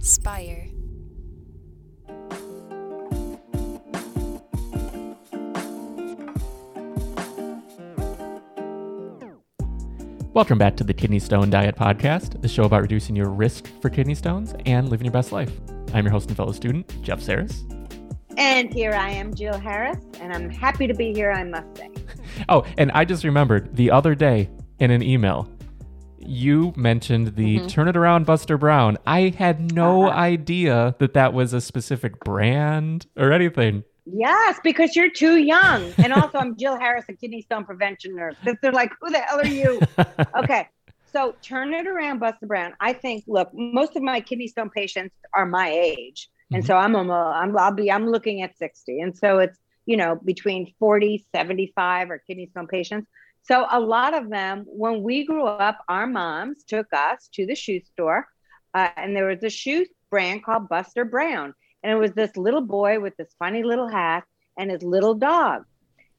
Spire. 0.00 0.66
Welcome 10.32 10.58
back 10.58 10.76
to 10.76 10.84
the 10.84 10.94
Kidney 10.94 11.18
Stone 11.18 11.50
Diet 11.50 11.76
Podcast, 11.76 12.40
the 12.40 12.48
show 12.48 12.64
about 12.64 12.80
reducing 12.80 13.14
your 13.14 13.28
risk 13.28 13.68
for 13.82 13.90
kidney 13.90 14.14
stones 14.14 14.54
and 14.64 14.88
living 14.88 15.04
your 15.04 15.12
best 15.12 15.32
life. 15.32 15.52
I'm 15.92 16.04
your 16.04 16.12
host 16.12 16.28
and 16.28 16.36
fellow 16.36 16.52
student, 16.52 17.02
Jeff 17.02 17.20
Saris. 17.20 17.64
And 18.38 18.72
here 18.72 18.92
I 18.92 19.10
am, 19.10 19.34
Jill 19.34 19.58
Harris, 19.58 19.98
and 20.20 20.32
I'm 20.32 20.48
happy 20.48 20.86
to 20.86 20.94
be 20.94 21.12
here, 21.12 21.30
I 21.30 21.44
must 21.44 21.76
say. 21.76 21.90
Oh, 22.48 22.64
and 22.78 22.90
I 22.92 23.04
just 23.04 23.22
remembered 23.22 23.76
the 23.76 23.90
other 23.90 24.14
day 24.14 24.48
in 24.78 24.90
an 24.90 25.02
email, 25.02 25.46
you 26.20 26.72
mentioned 26.76 27.36
the 27.36 27.60
Mhm. 27.60 27.68
Turn 27.68 27.88
It 27.88 27.96
Around 27.96 28.26
Buster 28.26 28.58
Brown. 28.58 28.98
I 29.06 29.30
had 29.36 29.60
no 29.60 30.08
Uh-huh. 30.08 30.16
idea 30.16 30.94
that 30.98 31.14
that 31.14 31.32
was 31.32 31.52
a 31.52 31.60
specific 31.60 32.22
brand 32.24 33.06
or 33.16 33.32
anything. 33.32 33.84
Yes, 34.06 34.58
because 34.64 34.96
you're 34.96 35.10
too 35.10 35.36
young. 35.36 35.94
And 36.02 36.12
also, 36.12 36.38
I'm 36.38 36.56
Jill 36.56 36.78
Harris, 36.78 37.04
a 37.08 37.14
kidney 37.14 37.42
stone 37.42 37.64
prevention 37.64 38.16
nurse. 38.16 38.36
They're 38.62 38.72
like, 38.72 38.90
who 39.00 39.10
the 39.10 39.18
hell 39.20 39.40
are 39.40 39.46
you? 39.46 39.84
Okay. 40.38 40.68
So 41.06 41.34
turn 41.42 41.74
it 41.74 41.88
around, 41.88 42.20
Buster 42.20 42.46
Brown. 42.46 42.74
I 42.80 42.92
think, 42.92 43.24
look, 43.26 43.50
most 43.52 43.96
of 43.96 44.02
my 44.02 44.20
kidney 44.20 44.46
stone 44.46 44.70
patients 44.70 45.14
are 45.34 45.44
my 45.44 45.68
age. 45.70 46.28
And 46.52 46.62
Mhm. 46.62 46.66
so 46.66 46.76
I'm, 46.76 46.94
I'm, 46.94 47.10
I'm, 47.10 47.56
I'll 47.58 47.72
be, 47.74 47.90
I'm 47.90 48.06
looking 48.08 48.42
at 48.42 48.56
60. 48.56 49.00
And 49.00 49.16
so 49.16 49.38
it's, 49.38 49.58
you 49.86 49.96
know, 49.96 50.20
between 50.24 50.72
40, 50.78 51.26
75 51.34 52.10
are 52.10 52.18
kidney 52.18 52.46
stone 52.46 52.68
patients. 52.68 53.08
So 53.42 53.66
a 53.70 53.80
lot 53.80 54.14
of 54.14 54.30
them, 54.30 54.64
when 54.66 55.02
we 55.02 55.24
grew 55.24 55.44
up, 55.44 55.78
our 55.88 56.06
moms 56.06 56.64
took 56.64 56.86
us 56.92 57.28
to 57.34 57.46
the 57.46 57.54
shoe 57.54 57.80
store, 57.80 58.26
uh, 58.74 58.88
and 58.96 59.16
there 59.16 59.26
was 59.26 59.42
a 59.42 59.50
shoe 59.50 59.86
brand 60.10 60.44
called 60.44 60.68
Buster 60.68 61.04
Brown, 61.04 61.54
and 61.82 61.92
it 61.92 61.96
was 61.96 62.12
this 62.12 62.36
little 62.36 62.60
boy 62.60 63.00
with 63.00 63.16
this 63.16 63.34
funny 63.38 63.62
little 63.62 63.88
hat 63.88 64.24
and 64.58 64.70
his 64.70 64.82
little 64.82 65.14
dog. 65.14 65.64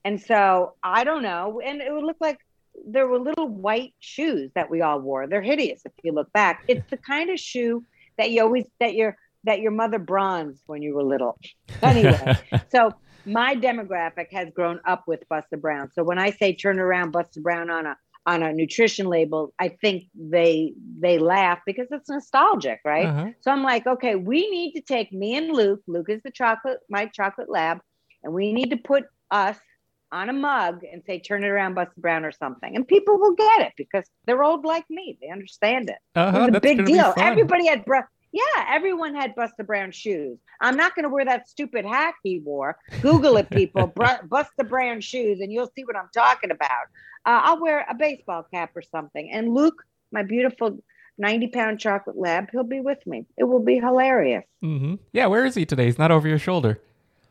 And 0.04 0.20
so 0.20 0.74
I 0.84 1.04
don't 1.04 1.24
know, 1.24 1.62
and 1.64 1.82
it 1.82 1.94
would 1.94 2.04
look 2.04 2.18
like 2.20 2.40
there 2.86 3.08
were 3.08 3.20
little 3.20 3.48
white 3.48 3.94
shoes 4.00 4.52
that 4.56 4.70
we 4.70 4.82
all 4.82 5.00
wore. 5.00 5.28
They're 5.28 5.42
hideous 5.42 5.82
if 5.86 5.92
you 6.04 6.14
look 6.14 6.32
back. 6.34 6.64
It's 6.68 6.90
the 6.90 6.98
kind 6.98 7.30
of 7.30 7.40
shoe 7.40 7.84
that 8.18 8.32
you 8.32 8.42
always 8.42 8.66
that 8.80 8.96
your 8.96 9.18
that 9.44 9.60
your 9.60 9.72
mother 9.72 10.00
bronzed 10.00 10.62
when 10.66 10.82
you 10.82 10.96
were 10.96 11.04
little. 11.04 11.38
Anyway, 11.82 12.38
so 12.70 12.94
my 13.26 13.56
demographic 13.56 14.32
has 14.32 14.50
grown 14.52 14.80
up 14.86 15.04
with 15.08 15.28
Buster 15.30 15.58
Brown. 15.58 15.92
So 15.94 16.04
when 16.04 16.20
I 16.20 16.32
say 16.32 16.56
turn 16.56 16.80
around 16.80 17.12
Buster 17.12 17.42
Brown 17.42 17.70
on 17.70 17.86
a 17.86 17.98
on 18.28 18.44
a 18.44 18.54
nutrition 18.54 19.08
label, 19.08 19.52
I 19.60 19.70
think 19.70 20.04
they 20.16 20.74
they 21.00 21.18
laugh 21.18 21.60
because 21.66 21.88
it's 21.92 22.10
nostalgic, 22.10 22.80
right? 22.86 23.08
Uh-huh. 23.08 23.32
So 23.42 23.52
I'm 23.52 23.64
like, 23.64 23.88
okay, 23.88 24.16
we 24.16 24.50
need 24.50 24.74
to 24.74 24.82
take 24.82 25.12
me 25.12 25.36
and 25.36 25.52
Luke. 25.52 25.82
Luke 25.88 26.10
is 26.10 26.22
the 26.24 26.32
chocolate, 26.32 26.80
my 26.90 27.08
chocolate 27.08 27.50
lab, 27.50 27.80
and 28.24 28.34
we 28.34 28.54
need 28.54 28.70
to 28.72 28.78
put 28.78 29.06
us 29.32 29.58
on 30.12 30.30
a 30.30 30.34
mug 30.34 30.82
and 30.92 31.02
say, 31.08 31.20
turn 31.20 31.44
it 31.44 31.48
around, 31.48 31.74
Buster 31.74 31.94
Brown 31.98 32.26
or 32.26 32.32
something. 32.34 32.76
And 32.76 32.86
people 32.88 33.18
will 33.18 33.34
get 33.34 33.62
it 33.62 33.74
because 33.78 34.04
they're 34.26 34.44
old 34.44 34.66
like 34.66 34.84
me. 34.90 35.18
They 35.22 35.30
understand 35.30 35.90
it. 35.90 35.96
It 36.16 36.20
Uh-huh, 36.20 36.40
was 36.40 36.48
a 36.56 36.60
big 36.60 36.86
deal. 36.86 37.14
Everybody 37.18 37.68
had 37.68 37.86
br- 37.86 38.10
yeah, 38.32 38.66
everyone 38.70 39.16
had 39.16 39.36
Buster 39.36 39.64
Brown 39.64 39.92
shoes. 39.92 40.38
I'm 40.60 40.78
not 40.78 40.96
going 40.96 41.04
to 41.04 41.10
wear 41.10 41.26
that 41.26 41.48
stupid 41.50 41.86
hat 41.86 42.14
he 42.24 42.40
wore. 42.40 42.78
Google 43.02 43.38
it, 43.38 43.50
people. 43.50 43.88
Br- 43.96 44.26
Buster 44.28 44.64
Brown 44.64 45.02
shoes, 45.02 45.40
and 45.42 45.52
you'll 45.52 45.72
see 45.76 45.84
what 45.84 45.96
I'm 45.96 46.10
talking 46.14 46.52
about. 46.52 46.84
Uh, 47.26 47.42
I'll 47.44 47.62
wear 47.62 47.86
a 47.90 47.96
baseball 47.96 48.46
cap 48.54 48.72
or 48.76 48.82
something. 48.82 49.30
And 49.32 49.54
Luke, 49.54 49.84
my 50.12 50.24
beautiful 50.24 50.80
90 51.18 51.48
pound 51.50 51.80
chocolate 51.80 52.18
lab, 52.18 52.50
he'll 52.52 52.64
be 52.64 52.80
with 52.80 53.06
me. 53.06 53.26
It 53.38 53.44
will 53.44 53.64
be 53.64 53.76
hilarious. 53.78 54.44
hmm 54.62 54.96
Yeah, 55.14 55.28
where 55.28 55.46
is 55.46 55.56
he 55.56 55.66
today? 55.66 55.86
He's 55.86 56.00
not 56.00 56.12
over 56.12 56.28
your 56.28 56.40
shoulder. 56.40 56.80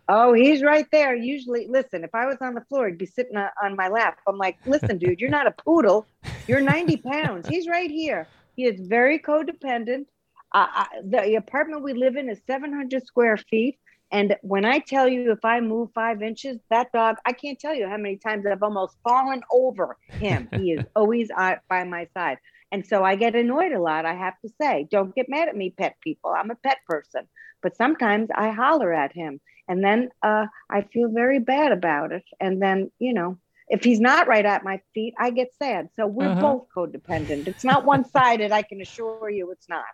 Oh, 0.08 0.32
he's 0.32 0.62
right 0.62 0.86
there. 0.90 1.14
Usually, 1.14 1.66
listen, 1.68 2.02
if 2.02 2.14
I 2.14 2.26
was 2.26 2.36
on 2.40 2.54
the 2.54 2.62
floor, 2.62 2.88
he'd 2.88 2.98
be 2.98 3.06
sitting 3.06 3.36
on 3.36 3.76
my 3.76 3.88
lap. 3.88 4.18
I'm 4.26 4.38
like, 4.38 4.58
listen, 4.66 4.98
dude, 4.98 5.20
you're 5.20 5.30
not 5.30 5.46
a 5.46 5.52
poodle. 5.52 6.04
You're 6.48 6.60
90 6.60 6.96
pounds. 6.98 7.46
He's 7.46 7.68
right 7.68 7.90
here. 7.90 8.26
He 8.56 8.64
is 8.66 8.80
very 8.88 9.20
codependent. 9.20 10.06
Uh, 10.52 10.66
I, 10.70 10.86
the 11.04 11.36
apartment 11.36 11.82
we 11.82 11.94
live 11.94 12.16
in 12.16 12.28
is 12.28 12.40
700 12.46 13.06
square 13.06 13.36
feet. 13.36 13.78
And 14.12 14.36
when 14.42 14.64
I 14.64 14.80
tell 14.80 15.08
you, 15.08 15.30
if 15.30 15.44
I 15.44 15.60
move 15.60 15.90
five 15.94 16.20
inches, 16.20 16.58
that 16.68 16.90
dog, 16.92 17.16
I 17.24 17.32
can't 17.32 17.58
tell 17.58 17.74
you 17.74 17.88
how 17.88 17.96
many 17.96 18.16
times 18.16 18.44
I've 18.44 18.62
almost 18.62 18.96
fallen 19.04 19.42
over 19.52 19.96
him. 20.08 20.48
He 20.52 20.72
is 20.72 20.84
always 20.96 21.30
uh, 21.36 21.56
by 21.68 21.84
my 21.84 22.08
side. 22.14 22.38
And 22.72 22.86
so 22.86 23.04
I 23.04 23.16
get 23.16 23.34
annoyed 23.34 23.72
a 23.72 23.80
lot, 23.80 24.06
I 24.06 24.14
have 24.14 24.34
to 24.44 24.50
say. 24.60 24.88
Don't 24.90 25.14
get 25.14 25.28
mad 25.28 25.48
at 25.48 25.56
me, 25.56 25.70
pet 25.70 25.96
people. 26.02 26.30
I'm 26.30 26.50
a 26.50 26.56
pet 26.56 26.78
person. 26.88 27.28
But 27.62 27.76
sometimes 27.76 28.28
I 28.34 28.50
holler 28.50 28.92
at 28.92 29.12
him. 29.12 29.40
And 29.68 29.84
then 29.84 30.08
uh, 30.22 30.46
I 30.68 30.82
feel 30.82 31.10
very 31.10 31.38
bad 31.38 31.70
about 31.70 32.10
it. 32.10 32.24
And 32.40 32.60
then, 32.60 32.90
you 32.98 33.14
know, 33.14 33.38
if 33.70 33.82
he's 33.84 34.00
not 34.00 34.26
right 34.28 34.44
at 34.44 34.62
my 34.64 34.80
feet, 34.94 35.14
I 35.18 35.30
get 35.30 35.54
sad. 35.54 35.88
So 35.96 36.06
we're 36.06 36.28
Uh-huh. 36.28 36.40
both 36.40 36.66
codependent. 36.76 37.46
It's 37.48 37.64
not 37.64 37.84
one 37.84 38.04
sided. 38.04 38.52
I 38.52 38.62
can 38.62 38.80
assure 38.80 39.30
you 39.30 39.50
it's 39.52 39.68
not. 39.68 39.84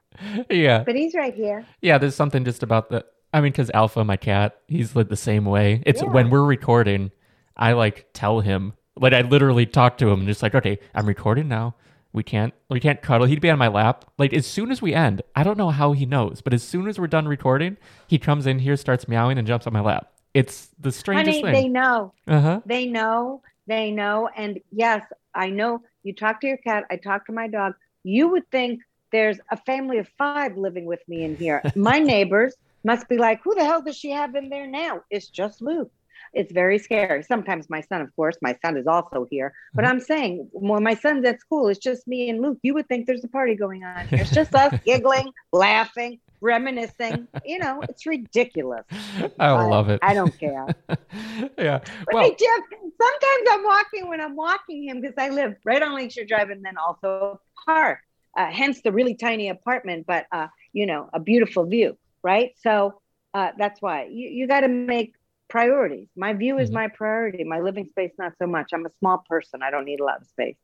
Yeah. 0.50 0.82
But 0.84 0.96
he's 0.96 1.14
right 1.14 1.34
here. 1.34 1.64
Yeah, 1.82 1.98
there's 1.98 2.14
something 2.16 2.44
just 2.44 2.62
about 2.62 2.90
the. 2.90 3.04
I 3.32 3.40
mean, 3.40 3.52
because 3.52 3.70
Alpha, 3.74 4.02
my 4.04 4.16
cat, 4.16 4.56
he's 4.66 4.96
like 4.96 5.08
the 5.08 5.16
same 5.16 5.44
way. 5.44 5.82
It's 5.84 6.02
Yeah. 6.02 6.08
when 6.08 6.30
we're 6.30 6.44
recording, 6.44 7.10
I 7.56 7.72
like 7.74 8.06
tell 8.14 8.40
him, 8.40 8.72
like 8.96 9.12
I 9.12 9.20
literally 9.20 9.66
talk 9.66 9.98
to 9.98 10.08
him 10.10 10.20
and 10.20 10.28
just 10.28 10.42
like, 10.42 10.54
okay, 10.54 10.78
I'm 10.94 11.06
recording 11.06 11.46
now. 11.48 11.74
We 12.14 12.22
can't, 12.22 12.54
we 12.70 12.80
can't 12.80 13.02
cuddle. 13.02 13.26
He'd 13.26 13.42
be 13.42 13.50
on 13.50 13.58
my 13.58 13.68
lap. 13.68 14.06
Like 14.16 14.32
as 14.32 14.46
soon 14.46 14.70
as 14.70 14.80
we 14.80 14.94
end, 14.94 15.20
I 15.34 15.42
don't 15.42 15.58
know 15.58 15.68
how 15.68 15.92
he 15.92 16.06
knows, 16.06 16.40
but 16.40 16.54
as 16.54 16.62
soon 16.62 16.88
as 16.88 16.98
we're 16.98 17.08
done 17.08 17.28
recording, 17.28 17.76
he 18.06 18.18
comes 18.18 18.46
in 18.46 18.60
here, 18.60 18.74
starts 18.76 19.06
meowing, 19.06 19.36
and 19.36 19.46
jumps 19.46 19.66
on 19.66 19.74
my 19.74 19.80
lap. 19.80 20.10
It's 20.32 20.68
the 20.78 20.92
strangest 20.92 21.40
Honey, 21.42 21.52
they 21.52 21.68
know. 21.68 22.14
Uh 22.26 22.40
huh. 22.40 22.60
They 22.64 22.86
know. 22.86 23.42
They 23.66 23.90
know. 23.90 24.28
And 24.36 24.60
yes, 24.70 25.04
I 25.34 25.50
know 25.50 25.82
you 26.02 26.14
talk 26.14 26.40
to 26.40 26.46
your 26.48 26.58
cat. 26.58 26.84
I 26.90 26.96
talk 26.96 27.26
to 27.26 27.32
my 27.32 27.48
dog. 27.48 27.74
You 28.04 28.28
would 28.30 28.50
think 28.50 28.80
there's 29.12 29.40
a 29.50 29.56
family 29.56 29.98
of 29.98 30.08
five 30.18 30.50
living 30.50 30.86
with 30.86 30.94
me 31.02 31.24
in 31.24 31.36
here. 31.36 31.58
My 31.74 31.98
neighbors 31.98 32.56
must 32.84 33.08
be 33.08 33.16
like, 33.18 33.40
who 33.44 33.54
the 33.54 33.64
hell 33.64 33.82
does 33.82 33.96
she 33.96 34.10
have 34.10 34.34
in 34.34 34.48
there 34.50 34.66
now? 34.66 35.02
It's 35.10 35.28
just 35.28 35.62
Luke. 35.62 35.90
It's 36.32 36.52
very 36.52 36.78
scary. 36.78 37.22
Sometimes 37.22 37.68
my 37.68 37.80
son, 37.80 38.00
of 38.02 38.14
course, 38.14 38.36
my 38.42 38.54
son 38.62 38.76
is 38.76 38.86
also 38.86 39.26
here. 39.30 39.52
But 39.76 39.84
Mhm. 39.84 39.86
I'm 39.86 40.00
saying 40.00 40.48
when 40.52 40.82
my 40.82 40.94
son's 40.94 41.24
at 41.26 41.40
school, 41.40 41.68
it's 41.68 41.78
just 41.80 42.06
me 42.06 42.28
and 42.28 42.40
Luke. 42.42 42.58
You 42.62 42.74
would 42.74 42.88
think 42.88 43.06
there's 43.06 43.24
a 43.24 43.28
party 43.28 43.54
going 43.56 43.84
on 43.84 44.08
here. 44.10 44.22
It's 44.22 44.32
just 44.32 44.54
us 44.54 44.72
giggling, 44.84 45.32
laughing, 45.52 46.18
reminiscing. 46.40 47.28
You 47.44 47.58
know, 47.58 47.84
it's 47.88 48.06
ridiculous. 48.06 48.84
I 49.38 49.52
love 49.52 49.88
it. 49.88 50.00
I 50.02 50.14
don't 50.14 50.38
care. 50.38 50.70
yeah. 51.58 51.80
But 52.06 52.14
Well, 52.14 52.34
sometimes 52.38 53.48
I'm 53.50 53.64
walking 53.64 54.08
when 54.08 54.20
I'm 54.20 54.36
walking 54.36 54.84
him 54.88 55.00
because 55.00 55.14
I 55.18 55.30
live 55.30 55.54
right 55.64 55.82
on 55.82 55.94
Lakeshore 55.94 56.24
Drive 56.24 56.50
and 56.50 56.64
then 56.64 56.76
also 56.78 57.08
a 57.38 57.38
park. 57.70 58.00
Uh, 58.36 58.50
hence 58.50 58.82
the 58.82 58.92
really 58.92 59.14
tiny 59.14 59.48
apartment, 59.48 60.04
but 60.06 60.26
uh, 60.30 60.48
you 60.72 60.86
know, 60.86 61.08
a 61.12 61.18
beautiful 61.20 61.64
view, 61.64 61.96
right? 62.22 62.52
So 62.62 63.00
uh, 63.34 63.52
that's 63.58 63.80
why 63.80 64.04
you, 64.10 64.28
you 64.28 64.46
got 64.46 64.60
to 64.60 64.68
make 64.68 65.14
priorities. 65.48 66.08
My 66.16 66.32
view 66.34 66.58
is 66.58 66.70
Mhm. 66.70 66.74
my 66.74 66.88
priority. 66.88 67.44
My 67.44 67.60
living 67.60 67.86
space, 67.86 68.12
not 68.18 68.32
so 68.38 68.46
much. 68.46 68.72
I'm 68.72 68.84
a 68.84 68.90
small 68.98 69.24
person. 69.28 69.62
I 69.62 69.70
don't 69.70 69.84
need 69.84 70.00
a 70.00 70.04
lot 70.04 70.20
of 70.20 70.26
space. 70.26 70.56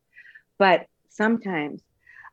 But 0.58 0.86
sometimes 1.08 1.82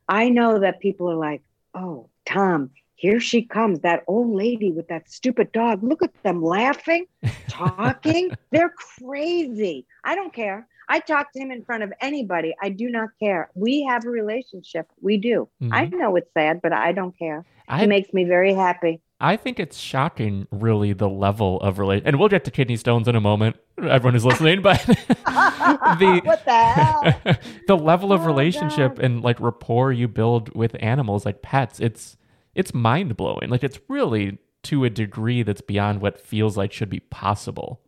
I 0.08 0.30
know 0.30 0.60
that 0.60 0.80
people 0.80 1.10
are 1.12 1.16
like, 1.16 1.42
oh, 1.74 2.10
Tom, 2.26 2.72
here 3.00 3.20
she 3.20 3.42
comes, 3.44 3.80
that 3.80 4.04
old 4.08 4.36
lady 4.36 4.72
with 4.72 4.88
that 4.90 5.10
stupid 5.10 5.52
dog. 5.54 5.82
Look 5.84 6.04
at 6.04 6.12
them 6.24 6.44
laughing, 6.44 7.06
talking. 7.48 8.32
They're 8.52 8.74
crazy. 9.00 9.86
I 10.04 10.16
don't 10.16 10.34
care. 10.34 10.68
I 10.90 11.00
talk 11.00 11.32
to 11.34 11.40
him 11.40 11.52
in 11.52 11.64
front 11.64 11.84
of 11.84 11.94
anybody. 12.02 12.56
I 12.62 12.70
do 12.70 12.90
not 12.90 13.10
care. 13.22 13.52
We 13.54 13.84
have 13.84 14.06
a 14.06 14.10
relationship. 14.10 14.88
We 15.02 15.18
do. 15.18 15.48
Mm-hmm. 15.62 15.74
I 15.74 15.86
know 15.86 16.16
it's 16.16 16.31
sad, 16.34 16.62
but 16.62 16.74
I 16.74 16.92
don't 16.92 17.18
care. 17.18 17.46
I 17.68 17.84
It 17.84 17.88
makes 17.90 18.12
me 18.12 18.25
very 18.25 18.54
happy. 18.54 19.00
I 19.22 19.36
think 19.38 19.60
it's 19.60 19.78
shocking, 19.78 20.48
really, 20.51 20.94
the 20.94 21.10
level 21.10 21.60
of 21.62 21.78
relation. 21.78 22.07
And 22.07 22.18
we'll 22.19 22.30
get 22.30 22.44
to 22.46 22.51
kidney 22.51 22.78
stones 22.78 23.07
in 23.07 23.16
a 23.16 23.22
moment. 23.22 23.57
Everyone 23.78 24.13
who's 24.13 24.25
listening, 24.25 24.62
but 24.62 24.84
the 24.86 26.22
what 26.24 26.44
the 26.46 26.51
hell? 26.51 27.13
the 27.68 27.78
level 27.78 28.12
of 28.12 28.22
Oh, 28.22 28.25
relationship 28.25 28.96
God. 28.96 29.06
and 29.06 29.22
like 29.22 29.40
rapport 29.40 29.92
you 29.92 30.07
build 30.07 30.56
with 30.56 30.75
animals, 30.80 31.25
like 31.25 31.42
pets, 31.42 31.80
it's 31.80 32.18
it's 32.56 32.74
mind 32.74 33.16
blowing. 33.18 33.50
Like 33.50 33.63
it's 33.63 33.80
really 33.88 34.38
to 34.63 34.84
a 34.84 34.90
degree 34.90 35.44
that's 35.44 35.62
beyond 35.62 36.01
what 36.01 36.19
feels 36.19 36.57
like 36.57 36.72
should 36.72 36.90
be 36.90 37.00
possible. 37.00 37.81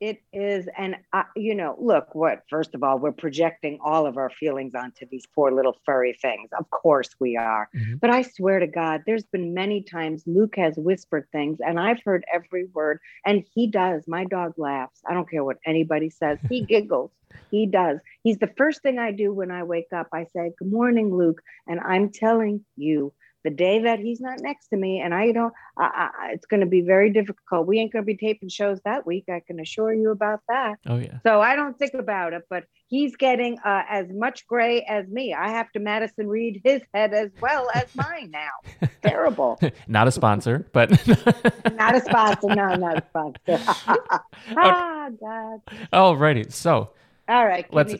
It 0.00 0.22
is, 0.32 0.68
and 0.78 0.94
uh, 1.12 1.24
you 1.34 1.56
know, 1.56 1.74
look. 1.76 2.14
What 2.14 2.44
first 2.48 2.72
of 2.76 2.84
all, 2.84 3.00
we're 3.00 3.10
projecting 3.10 3.80
all 3.84 4.06
of 4.06 4.16
our 4.16 4.30
feelings 4.30 4.76
onto 4.76 5.06
these 5.10 5.24
poor 5.34 5.50
little 5.50 5.76
furry 5.84 6.12
things. 6.22 6.50
Of 6.56 6.70
course, 6.70 7.10
we 7.18 7.36
are. 7.36 7.68
Mhm. 7.74 7.98
But 7.98 8.10
I 8.10 8.22
swear 8.22 8.60
to 8.60 8.68
God, 8.68 9.02
there's 9.06 9.24
been 9.24 9.54
many 9.54 9.82
times 9.82 10.22
Luke 10.24 10.54
has 10.54 10.76
whispered 10.76 11.26
things, 11.32 11.58
and 11.60 11.80
I've 11.80 12.00
heard 12.04 12.24
every 12.32 12.66
word. 12.66 13.00
And 13.26 13.44
he 13.52 13.66
does. 13.66 14.04
My 14.06 14.24
dog 14.24 14.52
laughs. 14.56 15.00
I 15.04 15.14
don't 15.14 15.28
care 15.28 15.42
what 15.42 15.58
anybody 15.66 16.10
says. 16.10 16.38
He 16.48 16.60
giggles. 16.64 17.10
He 17.50 17.66
does. 17.66 17.98
He's 18.22 18.38
the 18.38 18.52
first 18.56 18.82
thing 18.82 19.00
I 19.00 19.10
do 19.10 19.34
when 19.34 19.50
I 19.50 19.64
wake 19.64 19.92
up. 19.92 20.06
I 20.12 20.26
say, 20.26 20.52
"Good 20.60 20.70
morning, 20.70 21.12
Luke," 21.12 21.42
and 21.66 21.80
I'm 21.80 22.10
telling 22.10 22.64
you 22.76 23.12
the 23.48 23.54
day 23.54 23.82
that 23.82 23.98
he's 23.98 24.20
not 24.20 24.40
next 24.40 24.68
to 24.68 24.76
me 24.76 25.00
and 25.00 25.14
I 25.14 25.32
don't, 25.32 25.54
I, 25.78 26.10
I, 26.20 26.30
it's 26.32 26.44
going 26.44 26.60
to 26.60 26.66
be 26.66 26.82
very 26.82 27.10
difficult. 27.10 27.66
We 27.66 27.78
ain't 27.78 27.92
going 27.92 28.04
to 28.04 28.06
be 28.06 28.16
taping 28.16 28.50
shows 28.50 28.78
that 28.84 29.06
week. 29.06 29.24
I 29.30 29.40
can 29.40 29.58
assure 29.58 29.94
you 29.94 30.10
about 30.10 30.40
that. 30.48 30.76
Oh, 30.86 30.96
yeah. 30.96 31.18
So 31.22 31.40
I 31.40 31.56
don't 31.56 31.78
think 31.78 31.94
about 31.94 32.34
it, 32.34 32.42
but 32.50 32.64
he's 32.88 33.16
getting 33.16 33.58
uh, 33.64 33.84
as 33.88 34.06
much 34.10 34.46
gray 34.46 34.82
as 34.82 35.08
me. 35.08 35.32
I 35.32 35.48
have 35.48 35.72
to 35.72 35.78
Madison 35.78 36.28
Reed 36.28 36.60
his 36.62 36.82
head 36.92 37.14
as 37.14 37.30
well 37.40 37.70
as 37.74 37.86
mine 37.94 38.30
now. 38.30 38.88
Terrible. 39.02 39.58
not 39.86 40.06
a 40.06 40.10
sponsor, 40.10 40.68
but 40.74 40.90
not 41.72 41.94
a 41.94 42.02
sponsor. 42.02 42.54
No, 42.54 42.74
not 42.74 42.98
a 42.98 43.04
sponsor. 43.08 43.64
ah, 44.58 45.08
God. 45.18 45.60
Alrighty. 45.90 46.52
So, 46.52 46.90
all 47.28 47.46
right, 47.46 47.66
let's 47.72 47.94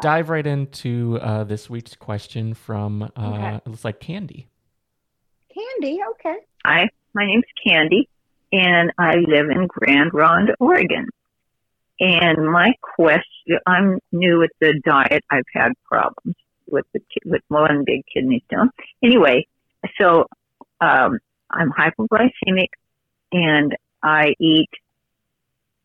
dive 0.00 0.30
right 0.30 0.46
into 0.46 1.18
uh, 1.20 1.44
this 1.44 1.70
week's 1.70 1.94
question 1.94 2.54
from 2.54 3.02
uh, 3.02 3.08
okay. 3.16 3.54
it 3.56 3.68
looks 3.68 3.84
like 3.84 4.00
Candy. 4.00 4.49
Candy, 5.60 6.00
okay. 6.10 6.36
Hi, 6.64 6.88
my 7.14 7.26
name's 7.26 7.44
Candy, 7.66 8.08
and 8.52 8.92
I 8.98 9.16
live 9.16 9.50
in 9.50 9.66
Grand 9.66 10.12
Ronde, 10.14 10.50
Oregon. 10.58 11.08
And 11.98 12.50
my 12.50 12.72
question, 12.82 13.58
I'm 13.66 13.98
new 14.12 14.38
with 14.38 14.52
the 14.60 14.80
diet. 14.84 15.22
I've 15.30 15.44
had 15.52 15.72
problems 15.84 16.36
with 16.66 16.86
the 16.94 17.00
with 17.26 17.42
one 17.48 17.84
big 17.84 18.04
kidney 18.12 18.42
stone. 18.46 18.70
Anyway, 19.02 19.46
so 20.00 20.26
um, 20.80 21.18
I'm 21.50 21.70
hypoglycemic, 21.70 22.68
and 23.32 23.76
I 24.02 24.34
eat 24.40 24.70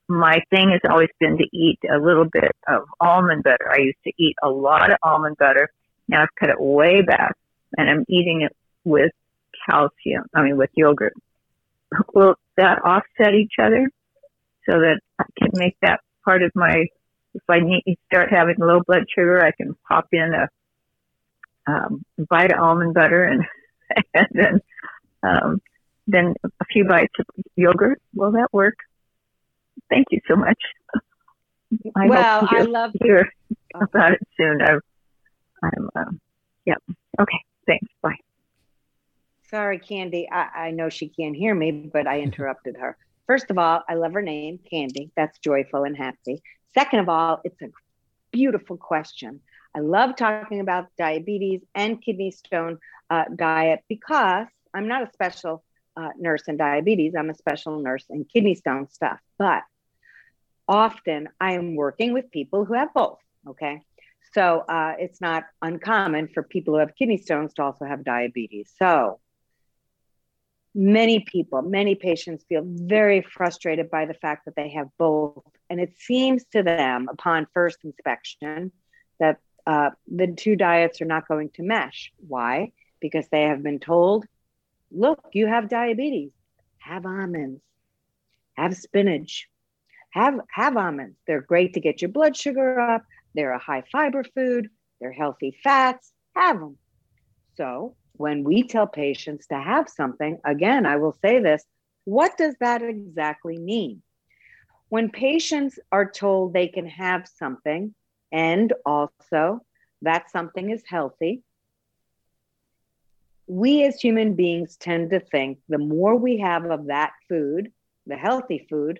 my 0.08 0.40
thing 0.52 0.70
has 0.70 0.82
always 0.90 1.10
been 1.20 1.38
to 1.38 1.46
eat 1.52 1.80
a 1.92 1.98
little 1.98 2.26
bit 2.26 2.52
of 2.68 2.84
almond 3.02 3.44
butter. 3.44 3.72
I 3.72 3.80
used 3.80 4.04
to 4.06 4.14
eat 4.18 4.36
a 4.42 4.50
lot 4.50 4.92
of 4.92 4.98
almond 5.02 5.38
butter. 5.38 5.70
Now 6.08 6.22
I've 6.22 6.36
cut 6.40 6.50
it 6.50 6.62
way 6.62 7.02
back 7.02 7.36
and 7.76 7.90
I'm 7.90 8.06
eating 8.08 8.44
it 8.44 8.56
with 8.84 9.12
calcium, 9.70 10.26
I 10.34 10.44
mean, 10.44 10.58
with 10.58 10.70
yogurt. 10.76 11.14
Will 12.14 12.36
that 12.58 12.80
offset 12.84 13.34
each 13.34 13.54
other 13.62 13.90
so 14.70 14.80
that 14.80 15.00
I 15.20 15.26
can 15.38 15.52
make 15.54 15.78
that 15.82 16.02
part 16.24 16.44
of 16.44 16.52
my, 16.56 16.86
if 17.34 17.44
I 17.50 17.60
need 17.60 17.84
to 17.88 17.96
start 18.12 18.32
having 18.32 18.56
low 18.60 18.82
blood 18.86 19.06
sugar, 19.14 19.44
I 19.44 19.52
can 19.52 19.76
pop 19.88 20.08
in 20.12 20.34
a, 20.34 20.50
um, 21.72 22.04
bite 22.30 22.52
of 22.52 22.60
almond 22.60 22.94
butter 22.94 23.24
and, 23.24 23.44
and 24.14 24.28
then, 24.32 24.62
um, 25.24 25.62
then 26.08 26.34
a 26.44 26.66
few 26.66 26.86
bites 26.86 27.14
of 27.20 27.26
yogurt. 27.56 28.02
Will 28.14 28.32
that 28.32 28.50
work? 28.52 28.76
Thank 29.90 30.08
you 30.12 30.20
so 30.28 30.36
much. 30.36 30.60
I 31.96 32.08
well, 32.08 32.48
I 32.50 32.62
love 32.62 32.92
hear 33.02 33.32
about 33.74 34.14
it 34.14 34.28
soon. 34.38 34.62
i 34.62 34.72
am 35.76 35.90
uh, 35.96 36.12
yeah. 36.66 36.76
Okay. 37.20 37.44
Thanks. 37.68 37.88
Bye. 38.02 38.18
Sorry, 39.50 39.80
Candy. 39.80 40.28
I, 40.32 40.68
I 40.68 40.72
know 40.72 40.90
she 40.90 41.08
can't 41.08 41.36
hear 41.36 41.54
me, 41.54 41.72
but 41.72 42.08
I 42.08 42.20
interrupted 42.28 42.78
her. 42.78 42.98
First 43.28 43.50
of 43.50 43.58
all, 43.58 43.82
I 43.88 43.96
love 43.96 44.14
her 44.14 44.22
name, 44.22 44.60
Candy. 44.70 45.12
That's 45.16 45.40
joyful 45.40 45.84
and 45.84 45.98
happy. 45.98 46.42
Second 46.74 47.00
of 47.00 47.10
all, 47.10 47.42
it's 47.44 47.62
a 47.62 47.70
beautiful 48.32 48.78
question. 48.78 49.42
I 49.76 49.80
love 49.80 50.16
talking 50.16 50.60
about 50.60 50.88
diabetes 50.98 51.62
and 51.74 52.02
kidney 52.02 52.32
stone 52.32 52.80
uh, 53.10 53.26
diet 53.36 53.84
because 53.90 54.48
I'm 54.74 54.88
not 54.88 55.08
a 55.08 55.12
special 55.12 55.64
uh, 55.98 56.10
nurse 56.18 56.44
in 56.48 56.58
diabetes. 56.58 57.14
I'm 57.18 57.30
a 57.30 57.36
special 57.36 57.80
nurse 57.80 58.06
in 58.10 58.26
kidney 58.26 58.56
stone 58.56 58.88
stuff. 58.90 59.20
But 59.38 59.64
often 60.68 61.30
I 61.40 61.54
am 61.54 61.76
working 61.76 62.14
with 62.14 62.32
people 62.32 62.66
who 62.66 62.74
have 62.74 62.94
both. 62.94 63.20
Okay. 63.48 63.82
So 64.34 64.60
uh, 64.68 64.94
it's 65.00 65.22
not 65.22 65.46
uncommon 65.62 66.30
for 66.34 66.44
people 66.44 66.74
who 66.74 66.80
have 66.80 66.96
kidney 66.96 67.18
stones 67.18 67.54
to 67.54 67.64
also 67.64 67.86
have 67.86 68.04
diabetes. 68.04 68.74
So 68.78 69.20
many 70.76 71.22
people, 71.22 71.62
many 71.62 71.96
patients 71.96 72.44
feel 72.48 72.62
very 72.66 73.22
frustrated 73.22 73.90
by 73.90 74.06
the 74.06 74.14
fact 74.14 74.46
that 74.46 74.56
they 74.56 74.70
have 74.72 74.90
both. 74.98 75.44
And 75.70 75.80
it 75.80 75.94
seems 75.98 76.44
to 76.52 76.62
them 76.62 77.08
upon 77.10 77.48
first 77.54 77.80
inspection 77.84 78.72
that 79.20 79.40
uh, 79.66 79.92
the 80.08 80.28
two 80.28 80.56
diets 80.56 81.02
are 81.02 81.06
not 81.06 81.28
going 81.28 81.50
to 81.56 81.64
mesh. 81.64 82.12
Why? 82.28 82.74
Because 83.00 83.28
they 83.30 83.44
have 83.44 83.64
been 83.64 83.80
told 83.80 84.26
look, 84.92 85.20
you 85.34 85.48
have 85.48 85.68
diabetes, 85.70 86.32
have 86.78 87.06
almonds, 87.06 87.62
have 88.54 88.76
spinach, 88.76 89.50
have, 90.12 90.40
have 90.50 90.78
almonds. 90.78 91.18
They're 91.26 91.42
great 91.42 91.74
to 91.74 91.80
get 91.80 92.02
your 92.02 92.12
blood 92.12 92.38
sugar 92.38 92.80
up. 92.80 93.04
They're 93.34 93.52
a 93.52 93.60
high 93.60 93.84
fiber 93.92 94.24
food, 94.24 94.70
they're 95.00 95.12
healthy 95.12 95.58
fats, 95.64 96.12
have 96.36 96.60
them. 96.60 96.78
So 97.58 97.96
when 98.18 98.44
we 98.44 98.64
tell 98.64 98.88
patients 98.88 99.48
to 99.48 99.60
have 99.60 99.90
something, 99.90 100.40
again, 100.46 100.86
I 100.86 100.98
will 100.98 101.16
say 101.22 101.40
this 101.40 101.64
what 102.06 102.38
does 102.38 102.56
that 102.60 102.84
exactly 102.84 103.58
mean? 103.58 104.02
When 104.90 105.10
patients 105.10 105.80
are 105.92 106.10
told 106.10 106.54
they 106.54 106.68
can 106.68 106.86
have 106.88 107.28
something 107.28 107.96
and 108.32 108.72
also 108.86 109.62
that 110.04 110.30
something 110.30 110.70
is 110.70 110.84
healthy, 110.88 111.42
we 113.48 113.84
as 113.84 114.00
human 114.00 114.36
beings 114.36 114.78
tend 114.78 115.10
to 115.12 115.20
think 115.20 115.60
the 115.68 115.78
more 115.78 116.16
we 116.16 116.38
have 116.38 116.66
of 116.66 116.88
that 116.88 117.14
food, 117.28 117.72
the 118.06 118.16
healthy 118.16 118.66
food, 118.70 119.00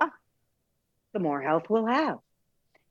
ah, 0.00 0.12
the 1.12 1.20
more 1.20 1.40
health 1.40 1.64
we'll 1.68 1.86
have. 1.86 2.18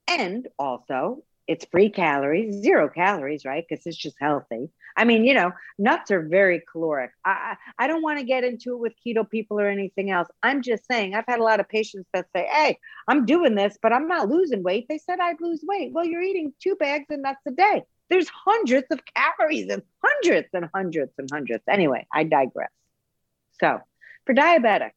And 0.07 0.47
also, 0.57 1.23
it's 1.47 1.65
free 1.71 1.89
calories, 1.89 2.61
zero 2.61 2.89
calories, 2.89 3.45
right? 3.45 3.65
Because 3.67 3.85
it's 3.85 3.97
just 3.97 4.17
healthy. 4.19 4.69
I 4.97 5.05
mean, 5.05 5.23
you 5.25 5.33
know, 5.33 5.51
nuts 5.77 6.11
are 6.11 6.21
very 6.21 6.61
caloric. 6.71 7.11
I, 7.23 7.55
I 7.79 7.87
don't 7.87 8.01
want 8.01 8.19
to 8.19 8.25
get 8.25 8.43
into 8.43 8.73
it 8.73 8.79
with 8.79 8.93
keto 9.05 9.29
people 9.29 9.59
or 9.59 9.67
anything 9.67 10.11
else. 10.11 10.27
I'm 10.43 10.61
just 10.61 10.85
saying, 10.89 11.13
I've 11.13 11.25
had 11.27 11.39
a 11.39 11.43
lot 11.43 11.59
of 11.59 11.69
patients 11.69 12.07
that 12.13 12.25
say, 12.35 12.47
Hey, 12.51 12.77
I'm 13.07 13.25
doing 13.25 13.55
this, 13.55 13.77
but 13.81 13.93
I'm 13.93 14.07
not 14.07 14.27
losing 14.27 14.63
weight. 14.63 14.87
They 14.89 14.97
said 14.97 15.19
I'd 15.19 15.39
lose 15.39 15.63
weight. 15.65 15.93
Well, 15.93 16.05
you're 16.05 16.21
eating 16.21 16.51
two 16.61 16.75
bags 16.75 17.05
of 17.11 17.19
nuts 17.19 17.39
a 17.47 17.51
day. 17.51 17.83
There's 18.09 18.29
hundreds 18.29 18.87
of 18.91 19.01
calories 19.05 19.69
and 19.69 19.83
hundreds 20.03 20.49
and 20.53 20.69
hundreds 20.73 21.13
and 21.17 21.29
hundreds. 21.31 21.63
Anyway, 21.69 22.07
I 22.13 22.23
digress. 22.23 22.71
So, 23.59 23.79
for 24.25 24.33
diabetics 24.33 24.91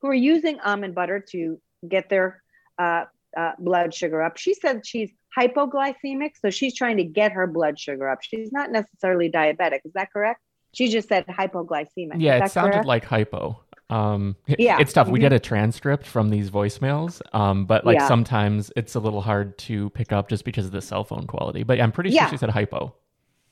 who 0.00 0.08
are 0.08 0.14
using 0.14 0.60
almond 0.60 0.94
butter 0.94 1.24
to 1.30 1.60
get 1.88 2.08
their 2.08 2.42
uh, 2.78 3.04
uh, 3.36 3.52
blood 3.58 3.94
sugar 3.94 4.22
up, 4.22 4.36
she 4.36 4.54
said 4.54 4.86
she's 4.86 5.10
hypoglycemic. 5.36 6.32
So, 6.40 6.50
she's 6.50 6.74
trying 6.74 6.96
to 6.98 7.04
get 7.04 7.32
her 7.32 7.46
blood 7.46 7.78
sugar 7.78 8.08
up. 8.08 8.18
She's 8.22 8.52
not 8.52 8.70
necessarily 8.70 9.30
diabetic. 9.30 9.80
Is 9.84 9.92
that 9.94 10.12
correct? 10.12 10.40
She 10.72 10.88
just 10.88 11.08
said 11.08 11.26
hypoglycemic. 11.26 12.14
Yeah, 12.16 12.44
it 12.44 12.50
sounded 12.50 12.72
correct? 12.72 12.86
like 12.86 13.04
hypo. 13.04 13.62
Um, 13.90 14.36
yeah, 14.46 14.78
it's 14.80 14.94
tough. 14.94 15.06
Mm-hmm. 15.06 15.12
We 15.12 15.20
get 15.20 15.34
a 15.34 15.38
transcript 15.38 16.06
from 16.06 16.30
these 16.30 16.50
voicemails, 16.50 17.20
um, 17.34 17.66
but 17.66 17.84
like 17.84 17.98
yeah. 17.98 18.08
sometimes 18.08 18.72
it's 18.74 18.94
a 18.94 19.00
little 19.00 19.20
hard 19.20 19.58
to 19.58 19.90
pick 19.90 20.12
up 20.12 20.30
just 20.30 20.46
because 20.46 20.64
of 20.64 20.72
the 20.72 20.80
cell 20.80 21.04
phone 21.04 21.26
quality. 21.26 21.62
But 21.62 21.78
I'm 21.78 21.92
pretty 21.92 22.08
sure 22.10 22.16
yeah. 22.16 22.30
she 22.30 22.38
said 22.38 22.48
hypo. 22.48 22.94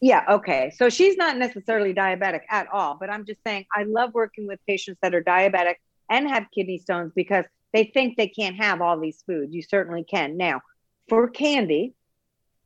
Yeah. 0.00 0.25
Okay. 0.30 0.72
So 0.75 0.88
she's 0.88 1.18
not 1.18 1.37
necessarily 1.37 1.92
diabetic 1.92 2.40
at 2.49 2.68
all, 2.72 2.96
but 2.99 3.10
I'm 3.10 3.26
just 3.26 3.40
saying 3.46 3.66
I 3.76 3.82
love 3.82 4.14
working 4.14 4.46
with 4.46 4.58
patients 4.66 4.99
that 5.02 5.14
are 5.14 5.22
diabetic 5.22 5.75
and 6.08 6.26
have 6.26 6.46
kidney 6.54 6.78
stones 6.78 7.12
because 7.14 7.44
they 7.72 7.84
think 7.84 8.16
they 8.16 8.28
can't 8.28 8.56
have 8.56 8.80
all 8.80 8.98
these 8.98 9.22
foods. 9.26 9.54
You 9.54 9.62
certainly 9.62 10.04
can. 10.04 10.36
Now, 10.36 10.60
for 11.08 11.28
Candy, 11.28 11.94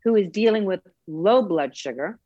who 0.02 0.16
is 0.16 0.28
dealing 0.28 0.64
with 0.64 0.80
low 1.06 1.42
blood 1.42 1.76
sugar, 1.76 2.18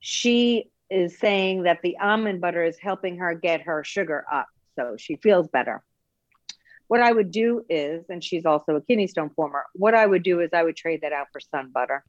she 0.00 0.70
is 0.90 1.18
saying 1.18 1.64
that 1.64 1.80
the 1.82 1.98
almond 1.98 2.40
butter 2.40 2.64
is 2.64 2.78
helping 2.78 3.18
her 3.18 3.34
get 3.34 3.62
her 3.62 3.84
sugar 3.84 4.24
up. 4.32 4.46
So 4.76 4.96
she 4.98 5.16
feels 5.16 5.48
better. 5.48 5.82
What 6.88 7.00
I 7.00 7.12
would 7.12 7.30
do 7.30 7.64
is, 7.68 8.04
and 8.08 8.22
she's 8.22 8.44
also 8.44 8.74
a 8.74 8.80
kidney 8.80 9.06
stone 9.06 9.30
former, 9.30 9.64
what 9.74 9.94
I 9.94 10.04
would 10.04 10.24
do 10.24 10.40
is 10.40 10.50
I 10.52 10.64
would 10.64 10.76
trade 10.76 11.02
that 11.02 11.12
out 11.12 11.28
for 11.32 11.40
sun 11.40 11.70
butter. 11.72 12.04